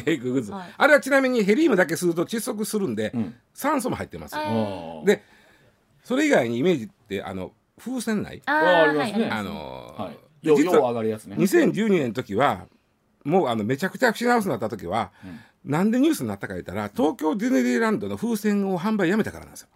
[0.06, 3.14] ヘググズ、あれはちなみにヘリウムだけすると窒息するんで、
[3.54, 4.36] 酸素も入ってます、
[5.06, 5.24] で
[6.04, 11.36] それ以外にイメージってあの風船ないあありますねあのはい実は上がるやつね。
[11.38, 12.66] 2012年の時は
[13.24, 15.28] もうあのめちゃくちゃ品薄になった時は、う
[15.70, 19.68] ん、なんでニュースになったか言ったら東京ディズニーランドの風船を販売やめたからなんですよ。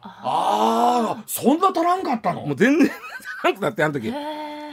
[0.00, 2.46] ああそんな足らんかったの？
[2.46, 4.12] もう全然足らんくなってあの時。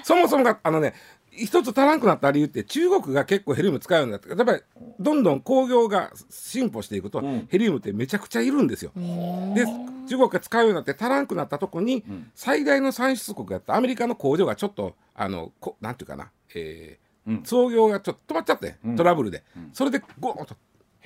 [0.04, 0.94] そもそもがあのね
[1.38, 4.62] 一つ足らんくなった理由って中国が結構ヘリウム使うようになってやっぱり
[5.00, 8.92] どんどん工業が進歩していくと、うん、ヘリウムってめちゃくちゃいるんですよ。
[8.96, 9.66] で
[10.08, 19.44] 中国が使うようになって足らんくなったとこに、うん、最大の産出国やったアメリカの工場がちょっとあのこなんていうかな、えー、うん、創業がちょっと止まっちゃって、トラブルで、
[19.74, 20.56] それでゴーンと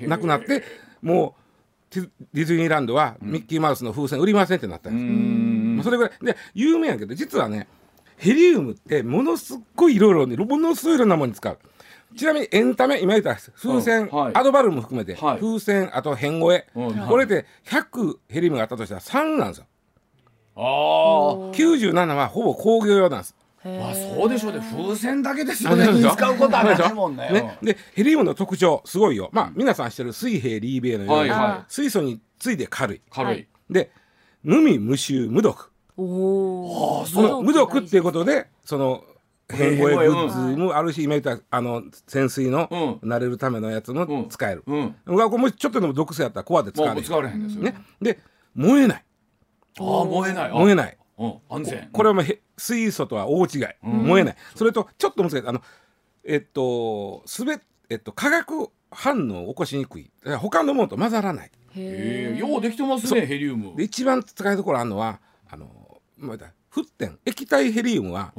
[0.01, 0.63] なくなって
[1.01, 1.49] もう
[2.33, 5.85] ディズニーランドはミッキーマウスの風船売りませんってなったんです。
[5.85, 6.25] それぐらい。
[6.25, 7.67] で有名やけど実はね
[8.19, 11.57] ヘリウムってものすごいいろいろねものすごいいろんなものに使う。
[12.17, 19.65] ちなみにエンタメ今言った風船、はい、アドバルーンも含めて、はい、風船あと変声、はい、これで100ヘリウムがあったとしたら3なんですよ。
[20.55, 20.61] あ
[21.55, 23.35] 97はほぼ工業用なんです。
[23.63, 24.59] まあそうでしょうね。
[24.59, 25.85] 風船だけですよね。
[25.85, 27.29] 使うことはないもんね。
[27.31, 27.57] ね。
[27.61, 29.29] でヘリウムの特徴すごいよ。
[29.31, 33.01] まあ皆さん知ってる水平リーベイのように、はいはい、水素について軽い。
[33.09, 33.47] 軽い。
[33.69, 33.91] で
[34.43, 35.71] 無味無臭無毒
[36.01, 39.03] おその無毒っていうことでその
[39.51, 44.95] 変声グッズもあるし、今言ったあの潜水の慣れるためのやつも使える、うん。
[45.05, 47.75] うん、もちょっとでも毒性やったらコアで使われへんですよね。
[47.99, 48.19] で
[48.53, 49.03] 燃えない。
[49.79, 50.51] ああ燃えない。
[50.51, 50.97] 燃えない。
[51.49, 51.89] 安全。
[51.91, 52.25] これはもう
[52.57, 54.35] 水素とは大違い、燃えない。
[54.55, 55.43] それとちょっと難しい。
[55.45, 55.61] あの
[56.23, 57.59] えっとすべ
[57.89, 60.11] えっと化学反応を起こしにくい。
[60.39, 61.51] 他のものと混ざらない。
[61.75, 63.75] へえようできてますねヘリウム。
[63.75, 65.78] で一番使いどころあるのはあの
[66.19, 68.33] まだ沸点液体ヘリウムは、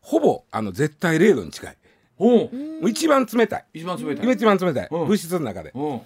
[0.00, 1.76] ほぼあの絶対0度に近い。
[2.88, 3.64] 一番冷たい。
[3.74, 4.32] 一番冷たい。
[4.32, 4.88] 一番冷たい。
[4.90, 5.06] うん。
[5.06, 5.72] 物質の中で。
[5.74, 6.00] うん。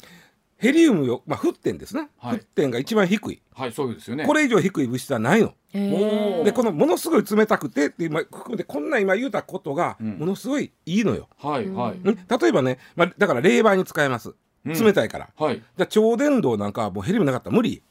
[0.59, 2.39] ヘリウムよ、まあ、沸点ですね、はい。
[2.39, 3.43] 沸点が一番低い。
[3.53, 4.25] はいそうですよね。
[4.25, 5.53] これ以上低い物質はないの。
[5.73, 10.19] でこのものすごい冷たくてって今含めてこんな今言うたことがうん。
[10.19, 11.29] ものすごいいいのよ。
[11.39, 11.99] はいはい。
[11.99, 12.05] ん。
[12.05, 14.35] 例えばね、まあ、だから冷媒に使えます。
[14.65, 14.73] うん。
[14.73, 15.29] 冷たいから。
[15.37, 15.57] はい。
[15.57, 17.83] じゃあ超電導なんかはもうヘリウムなかったら無理。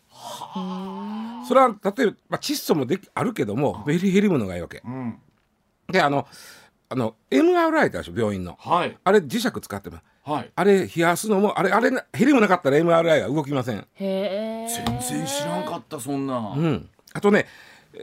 [1.47, 4.81] それは例えば、まあ、窒素もできあるけどもヘリヘリウムのがいいわけ。
[4.85, 5.19] うん。
[5.91, 6.27] であの
[6.89, 8.57] あの MRI ってあるでしょ病院の。
[8.59, 8.97] はい。
[9.03, 10.03] あれ磁石使ってます。
[10.23, 10.51] はい。
[10.55, 13.77] あれ冷やすのもあれあれヘリウムなかったら MRI は動きません。
[13.77, 14.67] へえ。
[14.67, 16.53] 全然知らんかったそんな。
[16.55, 17.45] うん、あとね、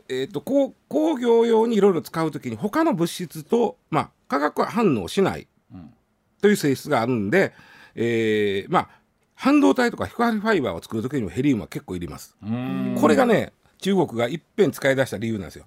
[0.08, 5.92] えー、と工工業用にいろいろ使うときに他の物質と、まあ、化学反応しないうん。
[6.40, 7.52] という性質があるんで、
[7.94, 8.88] えーまあ、
[9.42, 12.36] 半導体とか光ファイバーを作るときにもヘリウムは結構いります。
[12.44, 12.96] うん。
[13.00, 15.64] これがね中国がいっぺん使い出した理由なんですよ。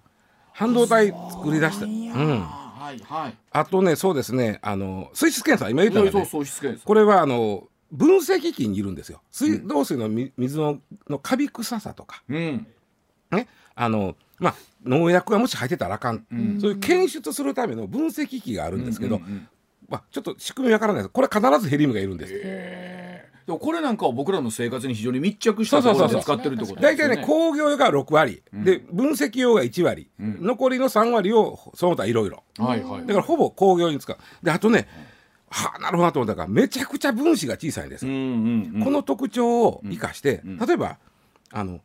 [0.53, 1.85] 半導体作り出した。
[1.85, 3.37] うん、はいはい。
[3.51, 9.21] あとねそうですねあの水質検査今言ったら、そうね、これはあの分析機にいるんですよ。
[9.29, 12.23] 水道水のみ水ののカビ臭さとか。
[12.29, 12.65] うん。
[13.31, 16.61] ね、あのまあ農薬がもし入ってたらあかん、ん。
[16.61, 19.47] そういう検出するための分析機があるんですけど、うんうんうん
[19.89, 21.11] まあ、ちょっと仕組みわからないです。
[21.11, 22.33] これ必ずヘリウムがいるんです、
[23.47, 26.97] これなんかは僕らの生活に非常に密着したところで使ってるってことですよね。
[26.97, 30.43] 大体ね工業用が6割、で分析用が1割、ん。
[30.43, 32.43] 残りの3割をその他いろいろ。
[32.57, 34.17] はいはいだからほぼ工業に使う。
[34.41, 34.87] であとね、
[35.49, 38.83] はあなるほどなと思ったからめちゃくちゃ分子が小さいんです、うんうんうん。
[38.83, 40.97] この特徴を生かして、ん例えば
[41.51, 41.81] あの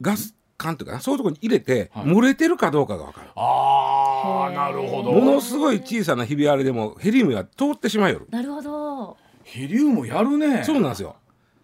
[0.00, 2.06] ガス管というかなそういうところに入れて、はい。
[2.06, 3.28] 漏れてるかどうかが分かる。
[3.36, 5.12] ああなるほど。
[5.12, 8.26] ものすごい小さなひび割れでもヘリウムが通ってしまいよる。
[8.30, 10.64] なるほどヘリウムやるね。
[10.64, 11.14] そうなんですよ。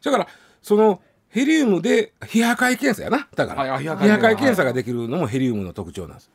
[0.05, 0.29] だから
[0.63, 3.29] そのヘリウムで非破壊検査やな。
[3.35, 4.65] だから、は非破壊検査。
[4.65, 6.31] ができるのもヘリウムの特徴なんです。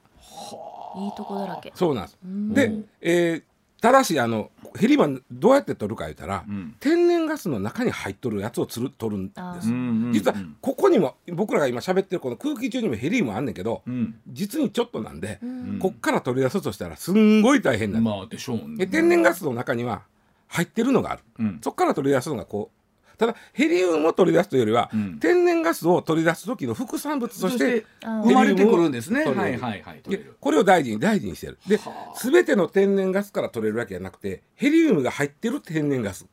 [0.97, 1.07] い。
[1.07, 1.71] いとこだらけ。
[1.73, 2.17] そうなんです。
[2.23, 3.43] で、えー
[3.79, 6.75] ただしあのヘリウムはどうやって取るか言ったら、ん。
[6.79, 9.69] 天然ガスの中に入っとるやつをつる取るんです。
[10.11, 14.19] 実はここにも僕らが今喋ってるこの空気中にもヘリウムあんねんけど、うん。
[14.27, 15.77] 実にちょっとなんで、ん。
[15.77, 18.17] こっから取り出すとしたらすんごい大変なんです。
[18.17, 18.77] まあでしょうね。
[18.77, 20.01] で天然ガスの中には
[20.47, 21.59] 入ってるのがある、うん。
[21.61, 25.19] そこから取り出すのがこうただヘリウムを取り出すというよりは、うん。
[25.19, 29.25] 天然ガスを取り出す時の副産物として生まれてくるんですね。
[29.25, 30.01] はいはいはい。
[30.07, 31.57] でるこれを大事に大事にしてる。
[31.67, 31.79] で
[32.21, 36.27] 全ての天然ガスから取れるわけじゃなくてヘリウムが入ってる天然ガス。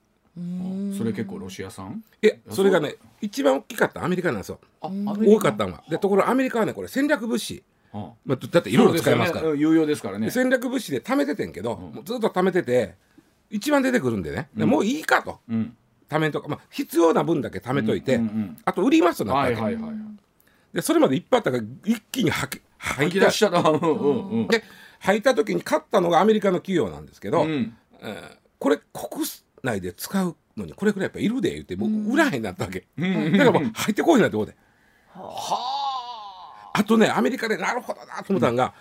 [0.98, 2.03] それ結構ロシア産？
[2.20, 4.59] えそれがね一番大きかったアメリカなんですよ。
[4.83, 5.85] 多かったのは。
[5.88, 8.11] でところがアメリカはねこれ戦略物資、あ。
[8.27, 9.53] まあ、だっていろいろ使えますから。
[9.53, 9.57] ね。
[9.57, 10.27] 有用ですからね。
[10.27, 12.96] で戦略物資で貯めててんけど、もうずっと貯めてて
[13.55, 15.38] 一番出てくるんでね、でもういいかと。
[15.49, 15.77] うん。
[16.09, 19.95] 貯めんとか、まあ、必要な分だけ貯めといて、うんうんうんあと売りますとなったわけ、はいはいはい。
[20.73, 24.31] でそれまでいっぱいあったから一気に吐き吐吐きいた出したらうんうん。
[24.31, 24.64] うんで
[24.99, 27.77] 吐いた時に買ったのがアメリカの企業なんですけど、うん。
[28.01, 29.27] えーこれ国
[29.62, 33.33] 内で使うのにこれくらいやっぱいるで言ってもう売らへんなったわけ、ん。
[33.33, 34.57] だからもう入ってこいなってことで
[36.73, 38.73] あとねアメリカでなるほどなと思ったのが、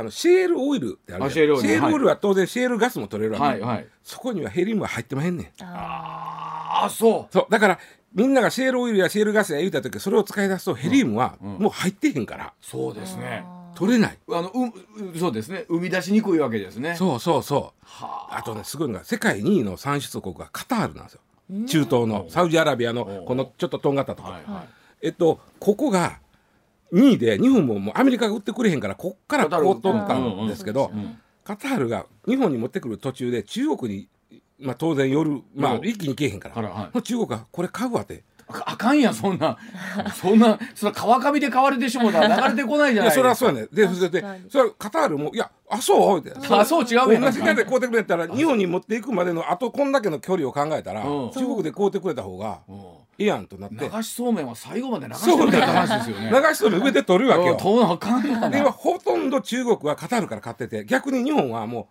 [0.00, 1.26] あのシェールオイルってあるじゃん。
[1.26, 3.86] あシェールオイルシェールオイルは当然シェールガスも取れるわけ、はいはい。
[4.02, 5.46] そこにはヘリウムは入ってまへんねん。
[5.62, 7.32] ああそう。
[7.32, 7.46] そう。
[7.50, 7.78] だから
[8.14, 12.54] みんながシェールオイルやシェールガスや言うた時それを使い出すとヘリウムはもう入ってへんから。
[12.62, 13.44] そうですね。
[13.74, 14.18] 取れない。
[14.30, 15.66] あのううそうですね。
[15.68, 16.96] 生み出しにくいわけですね。
[16.96, 17.84] そうそうそう。
[17.84, 18.42] はあ。
[18.42, 21.20] とねすごいのが世界2位の産出国がカタールなんですよ。
[21.66, 24.68] 中東のサウジアラビアのこのちょっととんがったとこ、はいはい。
[25.02, 26.20] えっとここが
[26.92, 30.90] 2位で日本ももうアメリカが売ってくれへんからこっからこう取ったんですけど、
[31.44, 34.08] カタールが日本に持ってくる途中で中国に、
[34.58, 37.02] まあ、当然夜、まあ、うん一気に来えへんから、はい。
[37.02, 38.24] 中国がこれ買うわって。
[38.52, 39.56] ああかんやん そんな。
[40.20, 47.22] そんなそれ川上で買われてしもうたら流れてこないじゃないそれはそうやねでそれでそれはカタールも「いやあそう?」ってあそう違うやん。
[47.22, 51.30] 同じ値で買うてくれたら日本に持っていくまでのあとこんだけの距離を考えたらうん。
[51.30, 52.76] 中国で買うてくれた方がうん
[53.20, 53.90] いいやんとなって。
[53.94, 55.58] 流しそうめんは最後まで流してくれ。
[55.58, 57.56] って話ですよね流しそうめん上で取るわけよ。
[57.60, 60.86] とうなあかんやで今なほとんど中国はカタールから買ってて。
[60.86, 61.88] 逆に日本はも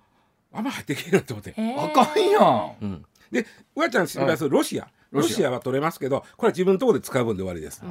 [0.52, 1.54] うあんま入ってけえなって思って。
[1.78, 2.72] あかんやん。
[2.82, 3.06] うん。
[3.32, 4.46] でうわちゃん心配す？
[4.46, 5.30] るロシア、ロシア。
[5.30, 7.84] ロシアは取れますけどこれは自分のところで使う分で終わりです。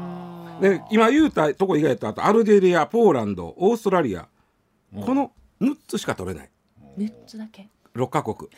[0.61, 4.27] で今言うたとこ以外とあとアルジェリアポーランドオーストラリア。
[5.05, 6.51] この6つしか取れない。
[6.98, 8.50] 6つだけ6カ国。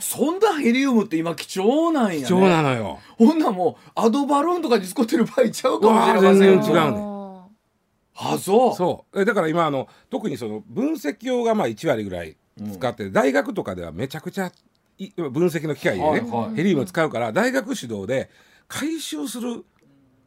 [0.00, 2.26] そんなヘリウムって今貴重なんやね。
[2.26, 2.98] 貴重なのよ。
[3.18, 7.12] ほんなもうアドバロンとかに使ってる場合ちゃうかもしれません全然違うね
[8.14, 8.74] ああそう。
[8.74, 9.20] そう。
[9.20, 12.36] えだから今あの特にその分析用がまあ1割ぐらい
[12.74, 14.52] 使って、大学とかではめちゃくちゃ
[14.98, 16.54] い分析の機械でね、はいはい。
[16.56, 18.30] ヘリウム使うから大学主導で
[18.68, 19.64] 回収する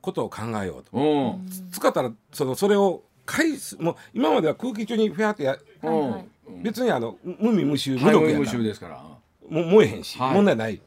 [0.01, 0.97] ことを考えようと。
[0.97, 1.47] うん。
[1.71, 6.26] 使ったらそのそれを回数もう今までは空気中にフェアってや、はいはい。
[6.64, 9.04] 別にあの無味無臭無はい毒や無臭ですから。
[9.50, 10.34] もう燃えへんし、はい。
[10.34, 10.82] 問題ない。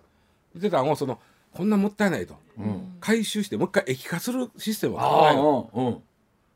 [0.55, 1.18] 言ってたのをその
[1.53, 2.37] こんなもったいないと、
[3.01, 6.03] 回収してもう一回液化するシステムを考ああえよう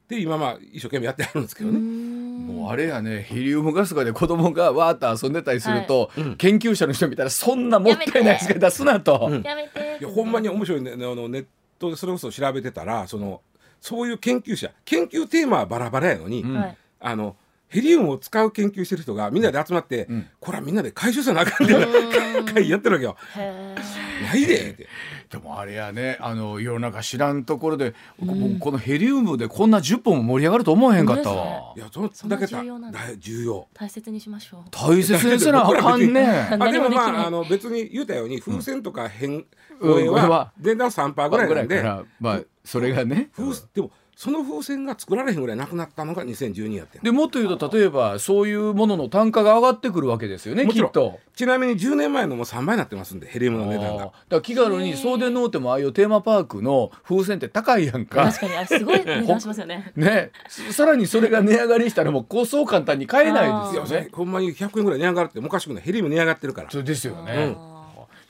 [0.08, 1.78] で今まあ一生懸命やってあるんですけどね。
[1.78, 9.98] もうあれやねヘリウムガスとかで子供がわーっと遊んでたりすると、研究者の人見たらそんなもったいない使い出すなと、やめて。
[10.00, 10.92] いやほんまに面白いね。
[10.92, 11.46] あのネッ
[11.78, 13.40] トでそれこそ調べてたらその
[13.82, 14.70] そういう研究者。
[14.84, 16.76] 研究テーマはバラバラやのに、はい。
[17.00, 20.06] あのヘリウムを使う研究してる人がみんなで集まって、
[20.40, 23.16] これはみんなで回収せなあかんって会やってるわけよ。
[24.22, 24.88] ないでって。
[25.30, 31.72] でもあれやねあの世の中知らんところで、僕このヘリウムでこんな10本も盛り上がると思わへんかったわ。
[31.74, 32.46] いやそそんなだ。
[32.46, 32.98] けだ重要なんだ。
[33.00, 33.66] だ重要。
[33.72, 34.60] 大切にしましょう。
[34.70, 36.26] 大切にせな あかんね。
[36.50, 39.46] あでもまああの別に言うたように風船とか変
[39.80, 40.12] うん。
[40.12, 41.82] はは電弾3パーぐらいなんで、
[42.20, 43.30] まあそれがね。
[43.36, 47.02] 風でもその風船が作られへんぐらいなくなったのが2012やってん。
[47.02, 50.88] でもっと言うと例えばそういうものの単価が上がってくるわけですよねもちろん。
[50.88, 51.18] きっと。
[51.34, 54.04] ちなみに10年前のもう3倍になってますんでヘリウムの値段が。
[54.04, 58.24] だから気軽に送電ノーテもああいうテーマパークの風船って高いやんか。
[58.24, 58.40] 確。
[58.40, 59.92] かにあれすごい値段しますよね。
[59.96, 60.30] ね、
[60.70, 64.08] さらにそれが値上がりしたらもうこうそう簡単に買えないですよね。
[64.12, 66.70] ほんまに100円ぐらい値上がるっておかしくないヘリウム値上がってるから。
[66.70, 67.71] そうですようねん。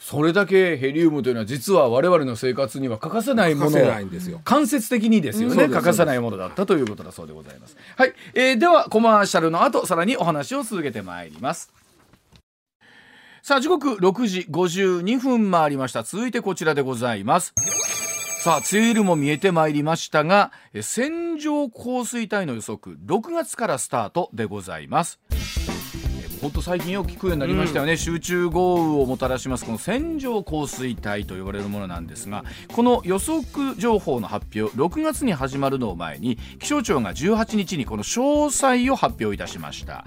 [0.04, 3.78] それだけヘリウムというのは実は我々の生活には欠かせないもの。
[3.78, 4.40] ないんですよ。
[4.42, 7.76] 間接的にですよね、欠かせないものだったということだそうでございます。
[7.96, 11.72] はい、えーではコマーシャルの後さらにお話を続けてまいります。
[13.42, 16.02] さあ時刻6時52分回りました。
[16.02, 17.54] 続いてこちらでございます。
[18.42, 25.20] さあ梅雨入りも見えてまいりましたがえ線状降水帯の予測6月からスタートでございます
[26.42, 40.04] 本当最近よく聞くようになりましたよね、集中豪雨をもたらしますこの線状降水帯と呼ばれるものなんですがこの予測情報の発表6月に始まるのを前に気象庁が18日にこの詳細を発表いたしました。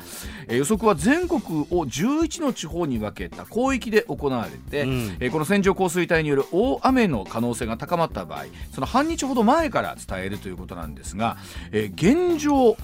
[0.47, 5.17] えー予測は全国を11の地方に分けた広域で行われて、うん。
[5.19, 11.37] えーこの線状降水帯による大雨の可能性が高まった場合その半日ほど前から伝えるということなんですが、
[11.71, 12.75] えー現状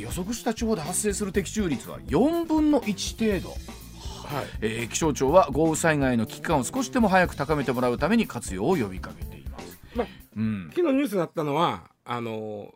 [0.00, 3.50] 予測した地方で発生する的中率は4分の1程度、
[4.26, 4.46] はい。
[4.60, 9.78] えー気象庁は豪雨災害の危機感を少しでも早く高めてもらうために活用を呼びかけています。
[9.94, 10.70] まあうん。
[10.74, 12.74] 昨日ニュースになったのはあの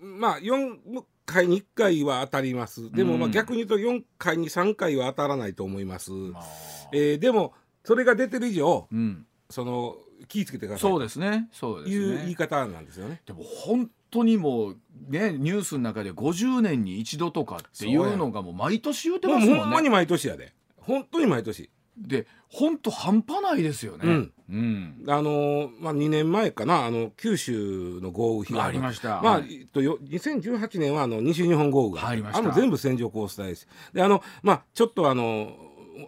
[0.00, 2.90] まあ4回に1回は当たります。
[2.92, 3.32] でもまあうん。
[3.32, 6.44] 逆に言うと4回に3回は当たらないと思います、まあ。
[6.92, 9.96] えーでもそれが出てる以上うん、その
[10.28, 11.48] 気ぃつけてくださいそうですね。
[11.52, 12.22] そうというですね。
[12.24, 13.20] 言い方なんですよね。
[13.26, 14.76] でも本当にもう
[15.08, 19.60] ねニュースの中で50年に一度とかっていうのがもう毎年言ってますもんね。
[19.62, 20.52] ほんまに毎年やで。
[20.76, 21.70] 本当に毎年。
[21.96, 24.00] で本当半端ないですよね。
[24.04, 24.32] うん。
[24.50, 25.04] うん。
[25.08, 26.84] あのーまあ、2年前かな。
[26.84, 29.20] あの九州の豪雨被害ありました。
[29.22, 29.66] まあ、はい。
[29.72, 32.38] とよ2018年はあの西日本豪雨が入りました。
[32.38, 33.68] あの全部線状降水帯です。
[33.92, 35.56] であのまあちょっとあの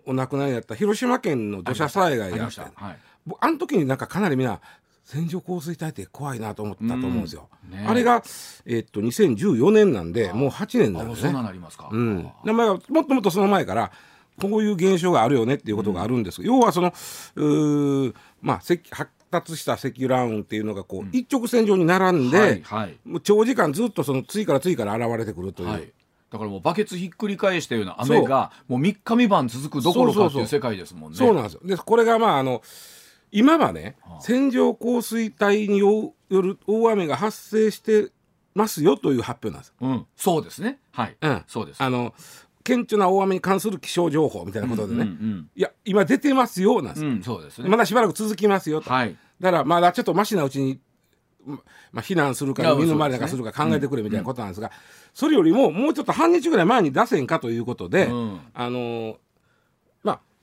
[0.06, 2.64] おお亡くなりになった広島県の土砂災害ありがあっました。
[2.64, 2.84] た。
[2.84, 2.98] はい。
[3.26, 4.60] 僕あの時になんかかなりみんな
[5.04, 7.78] 線状降水帯って怖いなと思ったと思うんですよ、うん。
[7.78, 7.84] ね。
[7.86, 8.22] あれが、
[8.66, 11.88] えっと2014年なんでもう8年なんですねななりますか。
[11.92, 13.92] うん、名前はもっともっとその前から
[14.40, 16.92] こういう現象があるよねっていうことがあるんです、要はその
[17.36, 22.98] うーまあ積発達した積乱雲っていうのがこう、一直線上に並んで、はいはい。
[23.04, 25.92] もう長時間ずっとその次から次から現れてくるという、はい。
[26.30, 31.16] だからもうバケツひっくり返したような雨がもう3日三晩続くどころかっていう世界ですもんね。
[31.16, 31.60] そうなんですよ。
[31.64, 32.62] でこれがまああの
[33.34, 38.12] 今はねはあ線状降水帯による大雨が発生して
[38.54, 39.74] ますよという発表なんです。
[39.80, 40.78] うん、そうですね。
[40.92, 41.16] はい。
[41.20, 41.82] うんそうです。
[41.82, 42.14] あの
[42.62, 47.68] 顕著な大雨に関する気象情報みたいなことでね、うんいや今出てますよなんですうん、うん、そうですね。
[47.68, 48.88] まだしばらく続きますよと。
[48.88, 49.16] はい。
[49.40, 50.80] だからまだちょっとマシなうちに、
[51.44, 51.58] ま
[51.92, 54.70] まあ、避難するか身の回りなんかするか考えてくれみたいなことなんですが、
[55.12, 59.18] それよりももうちょっと半日ぐらい前に出せんかということで、うんあの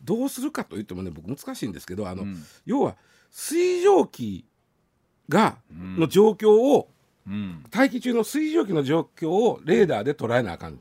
[0.03, 2.95] どうするかと言ってもね僕難しいんですけどあの、うん要は
[3.29, 4.45] 水蒸気
[5.29, 6.89] が、うんの状況を
[7.27, 7.63] うん。
[7.69, 10.79] 大気中の水蒸気の状況をレーダーで捉えなあかん。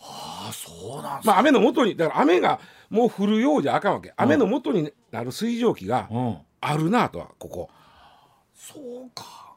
[0.00, 6.36] ああ、そうなんまあ雨の元にだから雨がもう降るようじゃあかんわけ雨の元になる水蒸気がうん。
[6.60, 7.70] あるなとはここ。
[8.54, 9.54] そうか。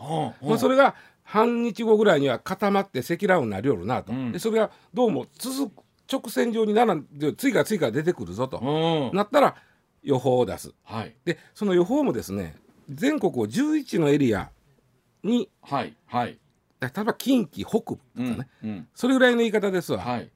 [0.00, 0.48] うん。
[0.48, 9.16] まあ、それが半日後ぐらいには固まって積乱雲になりよるなと、うんでそれがどうも続く直線上に並んで次から次から出てくるぞと、うん。
[9.16, 9.56] なったら
[10.02, 11.14] 予報を出すはい。
[11.24, 12.54] でその予報もですね
[12.88, 14.50] 全国を11のエリア
[15.22, 15.96] にはい。
[16.06, 16.38] はい。
[16.80, 18.46] 例えば近畿北部とかうね、ん。
[18.64, 18.88] うん。
[18.94, 20.30] それぐらいの言い方ですわ、はい。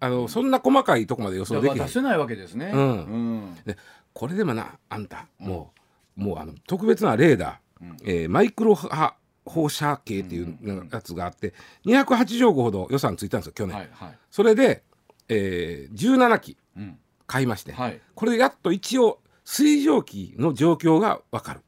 [0.00, 2.70] あのそんな細かいとこまで予想できない出せないわけですね。
[2.72, 3.54] うんうん。
[3.64, 3.76] で
[4.12, 5.72] これでもなあんたも
[6.16, 9.14] う,、もうあの特別なレーダー、えーマイクロ波
[9.48, 11.54] 放射系っていうやつがあって
[11.86, 14.82] 280億ほど予算ついたんですよ去年、はいはいそれで、
[15.28, 16.98] えー、17機うん。
[17.26, 18.00] 買いまして、はい。
[18.14, 21.60] これでやっと一応水蒸気の状況が分かる。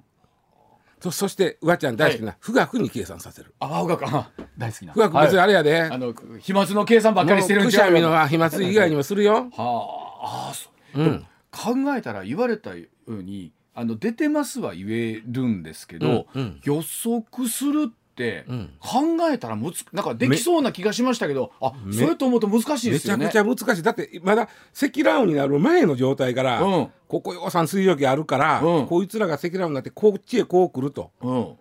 [1.00, 3.54] そそしてうわちゃん大好きな富岳に計算させる。
[3.58, 4.92] ああがか 大好きな。
[4.92, 11.02] 富岳別にあれやで、あの飛沫の計算ばっかりしてるんくちゃうよしゃみの飛沫以外にもするよ、はああそう。
[11.02, 16.60] うん、考えたら言われたようにあの出てますは言えるんですけど、うんうん。
[16.64, 17.90] 予測する
[18.78, 23.26] 考えたらむつなんかできそうな気がしましたけどあめそれと思うと難しいですよね。
[23.26, 23.82] めちゃくちゃ難しい。
[23.82, 26.88] だってまだ積乱雲になる前の状態から、うん。
[27.08, 28.86] ここ予算水蒸気あるから、うん。
[28.86, 31.10] こいつらが積乱雲になってこっちへこう来ると。
[31.20, 31.56] うん。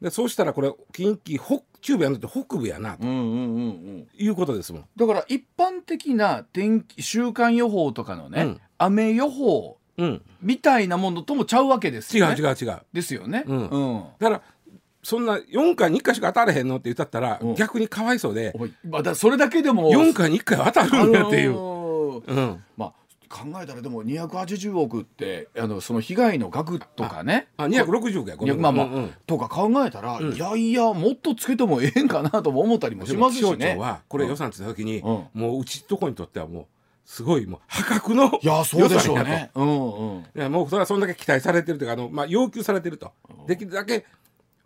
[0.00, 3.06] でそうしたらこれ近畿北中部やんのって北部やなと。
[3.06, 4.84] いうことですもん。
[4.96, 8.60] だから一般的な天気週間予報とかのね、うん。
[8.78, 12.36] 雨予報うん、みたいなものともちゃうわけです違うよね。
[12.36, 12.82] 違う違う。
[12.92, 13.44] ですよね。
[13.46, 13.68] うん。
[13.68, 14.04] うん。
[14.18, 14.42] だから
[15.04, 17.54] そんな4回に1回しか当たれへんのって言ったったら、うん。
[17.54, 18.54] 逆にかわいそうで
[18.88, 21.50] まだそれだけでも4回に1回は当たるんやっていう。
[21.50, 22.92] あのーうん、まあ
[23.28, 27.48] 考えたらでも280億ってあのその被害の額とかね。
[27.56, 29.14] あ260億やごめんまあまあ、うんうん。
[29.26, 30.32] とか考えたら、うん。
[30.32, 33.80] いやいやもっとつけてもええんかなとも思ったりもしますしでも気象ね庁。
[33.80, 35.26] はこれ予算ついた時に、うん。
[35.34, 36.66] もううちとこにとってはもう
[37.04, 39.50] すごいもう破格のいやそうでしょう予算やね。
[39.54, 40.22] うんうん。
[40.22, 43.12] といやもうそれはそんだけ期待されてるというかあの、まあ、要求されてると。
[43.46, 44.06] できるだけ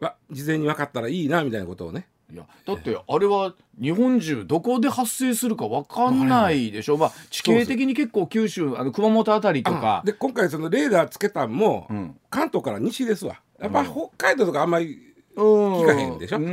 [0.01, 2.09] わ事前に分かったらいいなみたいなことをね。
[2.31, 10.03] いやだってあれは日本中どこで発生するかわかんないでしょ、まあ、地形的に結構九州あの熊本あたりとか。
[10.05, 12.21] あで今回そのレーダーつけたんも、うん。
[12.29, 13.41] 関東から西ですわ。
[13.59, 16.37] やっぱ北海道とかあんまり、聞かへんでしょ。
[16.37, 16.45] うん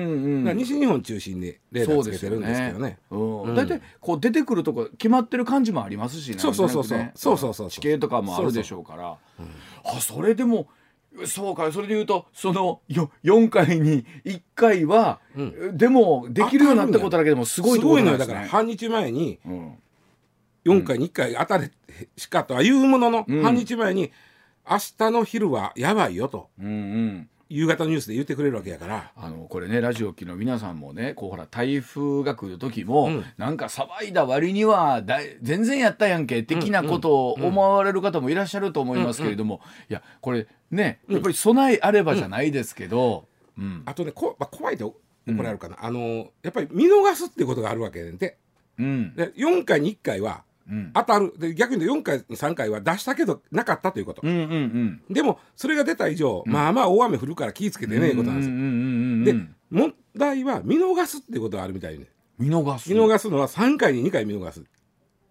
[0.47, 0.57] うん。
[0.57, 2.97] 西日本中心にレーダーつけてるんですけどね。
[3.09, 3.41] うん。
[3.43, 3.55] うん。
[3.55, 6.39] 大体こう出てくるとこ決まってる感じもありますしね。
[6.39, 6.97] そうそうそうそう。
[6.97, 9.17] ねそうそうそう地形とかもあるでしょうから。
[9.83, 10.67] あそれでも
[11.25, 18.33] そうかそれで言うとそのよ4回に1回は、うでもできるようになったことだけでもすごいといのなんですね。
[18.33, 19.77] よだから半日前にうん。
[20.65, 21.71] 4回に1回当たれ
[22.17, 23.43] しかとは言うものの、うん。
[23.43, 24.11] 半日前に
[24.69, 26.49] 明日の昼はやばいよと。
[26.59, 29.13] うんうん夕方ニュースで言ってくれるわけやから。
[29.15, 33.25] あのこれねラジオ機の皆さんもねこうほら台風が来る時も、うん。
[33.37, 43.83] なんか騒いだ割にはだい全然やったやんけ的なことを思われる方もいらっしゃると思いますけれども、いやこれねやっぱり備えあればじゃないですけど、うん。
[43.85, 48.37] あとねこ、まあ、怖いと怒られるかな、あのやっぱり見逃すっていうことがあるわけやねんて。
[48.77, 49.15] うん。
[49.15, 50.54] で4回に1回はうん
[50.93, 51.33] 当たる。
[51.37, 54.39] で逆に言うと4回に3回は出したけどなかったということ、うんうん
[55.09, 55.13] うん。
[55.13, 58.73] でもそれが出た以上、まあまあ大雨降るから気ぃつけてねいうことなんですよ、うんうんうんう
[59.21, 59.23] ん。
[59.23, 59.33] で
[59.69, 62.07] 問題は見逃すっていうことがあるみたいね。
[62.37, 62.91] 見逃す。
[62.91, 64.63] 見逃すのは3回に2回見逃す。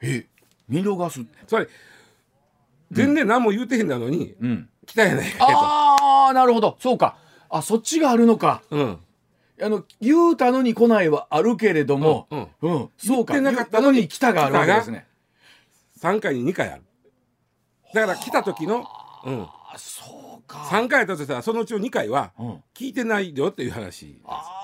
[0.00, 0.26] え
[0.68, 1.24] 見逃す？
[1.46, 1.66] つまり
[2.92, 4.68] 全然何も言うてへんなのに、うん。
[4.86, 6.76] 来たやないかやああなるほど。
[6.78, 7.16] そうか。
[7.48, 8.62] あそっちがあるのか。
[8.70, 8.98] と、うん、
[9.62, 13.32] あの言うたのに来ないはあるけれども、うんうん、そうか。
[13.34, 15.06] 言ってなかったのに言来たがあるわけですね。
[16.04, 16.82] 3回に2回ある。
[17.94, 18.84] だから来た時の、
[19.24, 20.58] うん、あそうか。
[20.58, 24.20] 3回やったとしたらそのうちの2回はうん、聞いてないよっていう話。
[24.26, 24.60] あ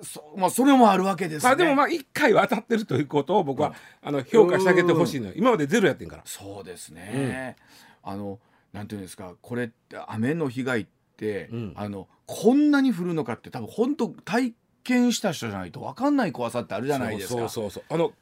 [0.00, 0.04] ー。
[0.04, 1.48] そうまあそれもあるわけですね。
[1.48, 5.32] まあでもまあ1回は当たってるということを僕は、あの評価してあげてほしいのよ。
[5.34, 6.22] 今までゼロやってんから。
[6.24, 7.56] そうですね。
[8.04, 8.38] あの
[8.72, 10.86] なんていうんですかこれって雨の被害っ
[11.16, 11.72] て、うん。
[11.74, 17.40] あのこんなに降るのかって多分本当体験した人じゃないと分かんない怖さってあるじゃないですか。
[17.40, 18.14] そうそうそうあのうん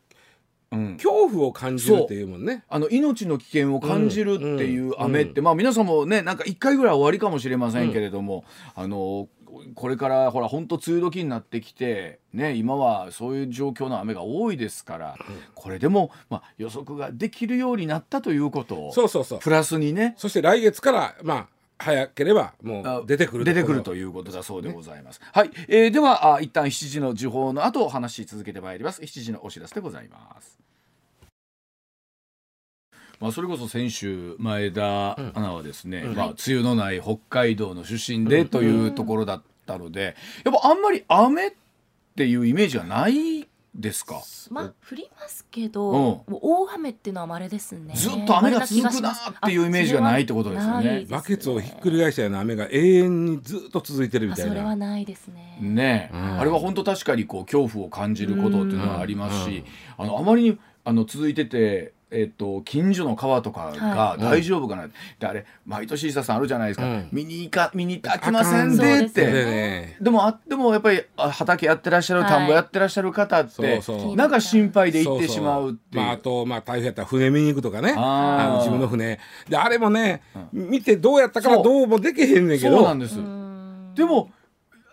[0.71, 2.65] 恐怖を感じるっていうもんね。
[2.69, 5.45] あの命の危険を感じるっていう雨って、うん。
[5.45, 8.45] まあ皆さんもねなんか一回ぐらい終わりかもしれませんけれども、
[8.75, 9.29] あの
[9.75, 15.17] これからほら本当梅雨時になってきてね今はそういう状況の雨が多いですから、
[15.55, 19.39] これでも、まあ、予測ができるようになったということをそうそうそう。
[19.39, 20.15] プラスにね。
[20.19, 21.49] そして来月からまあ
[21.79, 25.21] 早ければもあう出てくる出てくるとういうことだそうでございます。
[25.33, 29.01] はい、えーではあ一旦7時の時報の後話し続けてまいります。
[29.01, 30.59] 7時のお知らせでございます。
[33.21, 40.15] まあ、それこそ先週前田アナはですね、まあ、梅雨のない北海道の出身でというところだったので、
[40.45, 41.53] やっぱあんまり雨っ
[42.17, 43.49] ていうイメージはない
[43.79, 44.21] ですか？
[44.51, 46.39] まあ降りますけど、うん。
[46.41, 47.95] 大雨っていうのは稀ですね。
[47.95, 49.15] ずっと雨が続くなっ
[49.47, 51.07] ていうイメージがないってことですよね。
[51.09, 55.59] バケツをひっくり返したような雨が永遠にずっと続いてるみあそれたいなはないですね。
[55.61, 56.41] ねえ、うん。
[56.41, 59.65] あれは本当確かにこう恐怖を感じることっていうのはありますし、
[59.97, 61.97] あのあまりにあの続いてて。
[62.11, 64.23] えっと、近所の川とかがはい。
[64.23, 64.89] 大丈夫かな、
[65.19, 67.09] であれ毎年伊佐さんあるじゃないですか、うん。
[67.13, 69.27] 見に行か見に行って飽きませんでって。
[69.27, 69.97] でね。
[70.01, 72.31] でもあでもやっぱりあ畑やってらっしゃる、はい。
[72.31, 74.17] 田んぼやってらっしゃる方ってそうそう。
[74.17, 76.05] なんか心配で行ってしまうっていう。
[76.05, 77.95] まあ、あと、まあ、台風やったら船見に行くとかね。
[77.97, 79.19] あの自分の船。
[79.49, 82.79] であれもね、見てどうやったからどうもできへんねんけど。
[82.79, 83.17] そうなんです、
[83.95, 84.38] でもあ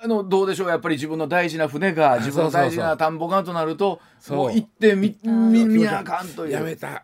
[0.08, 0.70] のどうでしょう。
[0.70, 6.52] やっぱり自分の大事な船が自分の大事な田んぼがとなるとそうもう行ってみ見見なあかんという。
[6.52, 7.04] やめた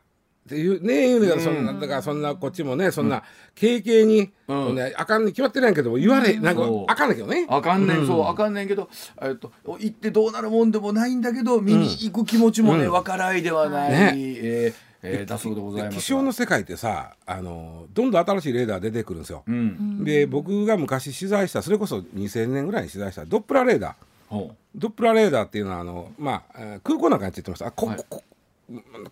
[0.51, 3.23] っていうね言うのがそんなだからそんなこっちもねそんな
[3.57, 4.75] 軽々に、うん。
[4.75, 7.45] ねあかんに決まってないけど言われなんかあかんねんけどね。
[7.49, 8.89] あかんねん、そうあかんねんけど、
[9.21, 14.13] えっと、行ってどうなるもんでもないんだけど見に行く気持ちもね、わからいではない、ね。
[14.17, 19.43] えーえーだそうでございます気象の世界ってさあのどんどん新しいレーダー出てくるんですよ。
[19.47, 20.03] うん。
[20.03, 23.93] で僕が昔取材したそれこそ2000年ぐらいに取材したドップラーレーダー。
[24.29, 27.97] ほドップラーレーダーっていうのはあの、まあ、えー空港なんかについてましたあこ、はい。
[27.97, 28.23] ここ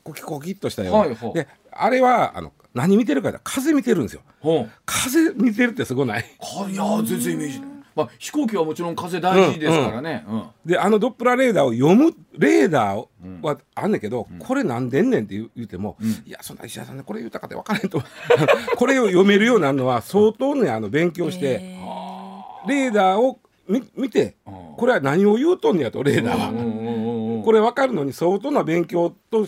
[0.04, 6.26] コキコキっとしたような、はいはいであれはあの何見てるかって風見てるんですようほう風見てるってすごない
[6.70, 18.04] いや全然イメージない、まあ、飛行機はもちろん風大事ですからね、うんであのドップラーレーダーを読むレーダーはあんねんけど、これなんでんねんって言う言うても、いやそんな石田さんねこれ言うたかって分からへんと
[18.78, 21.80] これを読めるようになるのは相当ねあの勉強して、
[22.68, 23.40] レーダーを
[23.96, 24.36] 見て、
[24.78, 26.52] これは何を言うとんねやとレーダーは、
[27.50, 29.44] これ分かるのに相当な勉強と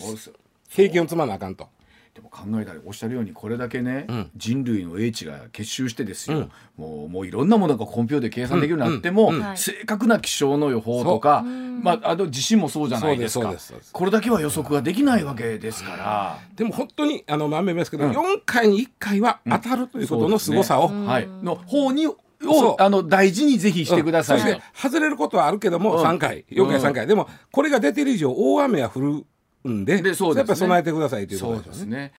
[0.74, 1.68] 経験を積まなあかんと。
[2.12, 4.30] でも考えたらおっしゃるようにこれだけね、ん。
[4.34, 6.50] 人類の英知が結集してですよ、うん。
[6.76, 9.56] もうもういろんなものがコンピューターで計算できるようになっても、うん。
[9.56, 13.54] 正確な気象の予報とか、まあ、あの地震もそうじゃないですか。
[13.92, 16.38] これだけは予測ができないわけですから。
[16.56, 18.10] でも本当にあのまんべんですけど、うん。
[18.10, 22.08] 4回に1回は当たるということの凄さを、はい、の方に
[22.48, 24.40] をあの大事にぜひしてください。
[24.40, 26.04] とそして外れることはあるけども、うん。
[26.04, 26.44] 3回。
[26.50, 30.38] 4回3回、でもこれが出てる以上大雨は降るんででそうですね。
[30.40, 31.62] やっぱり備えてくださいということ。
[31.62, 32.12] ですね。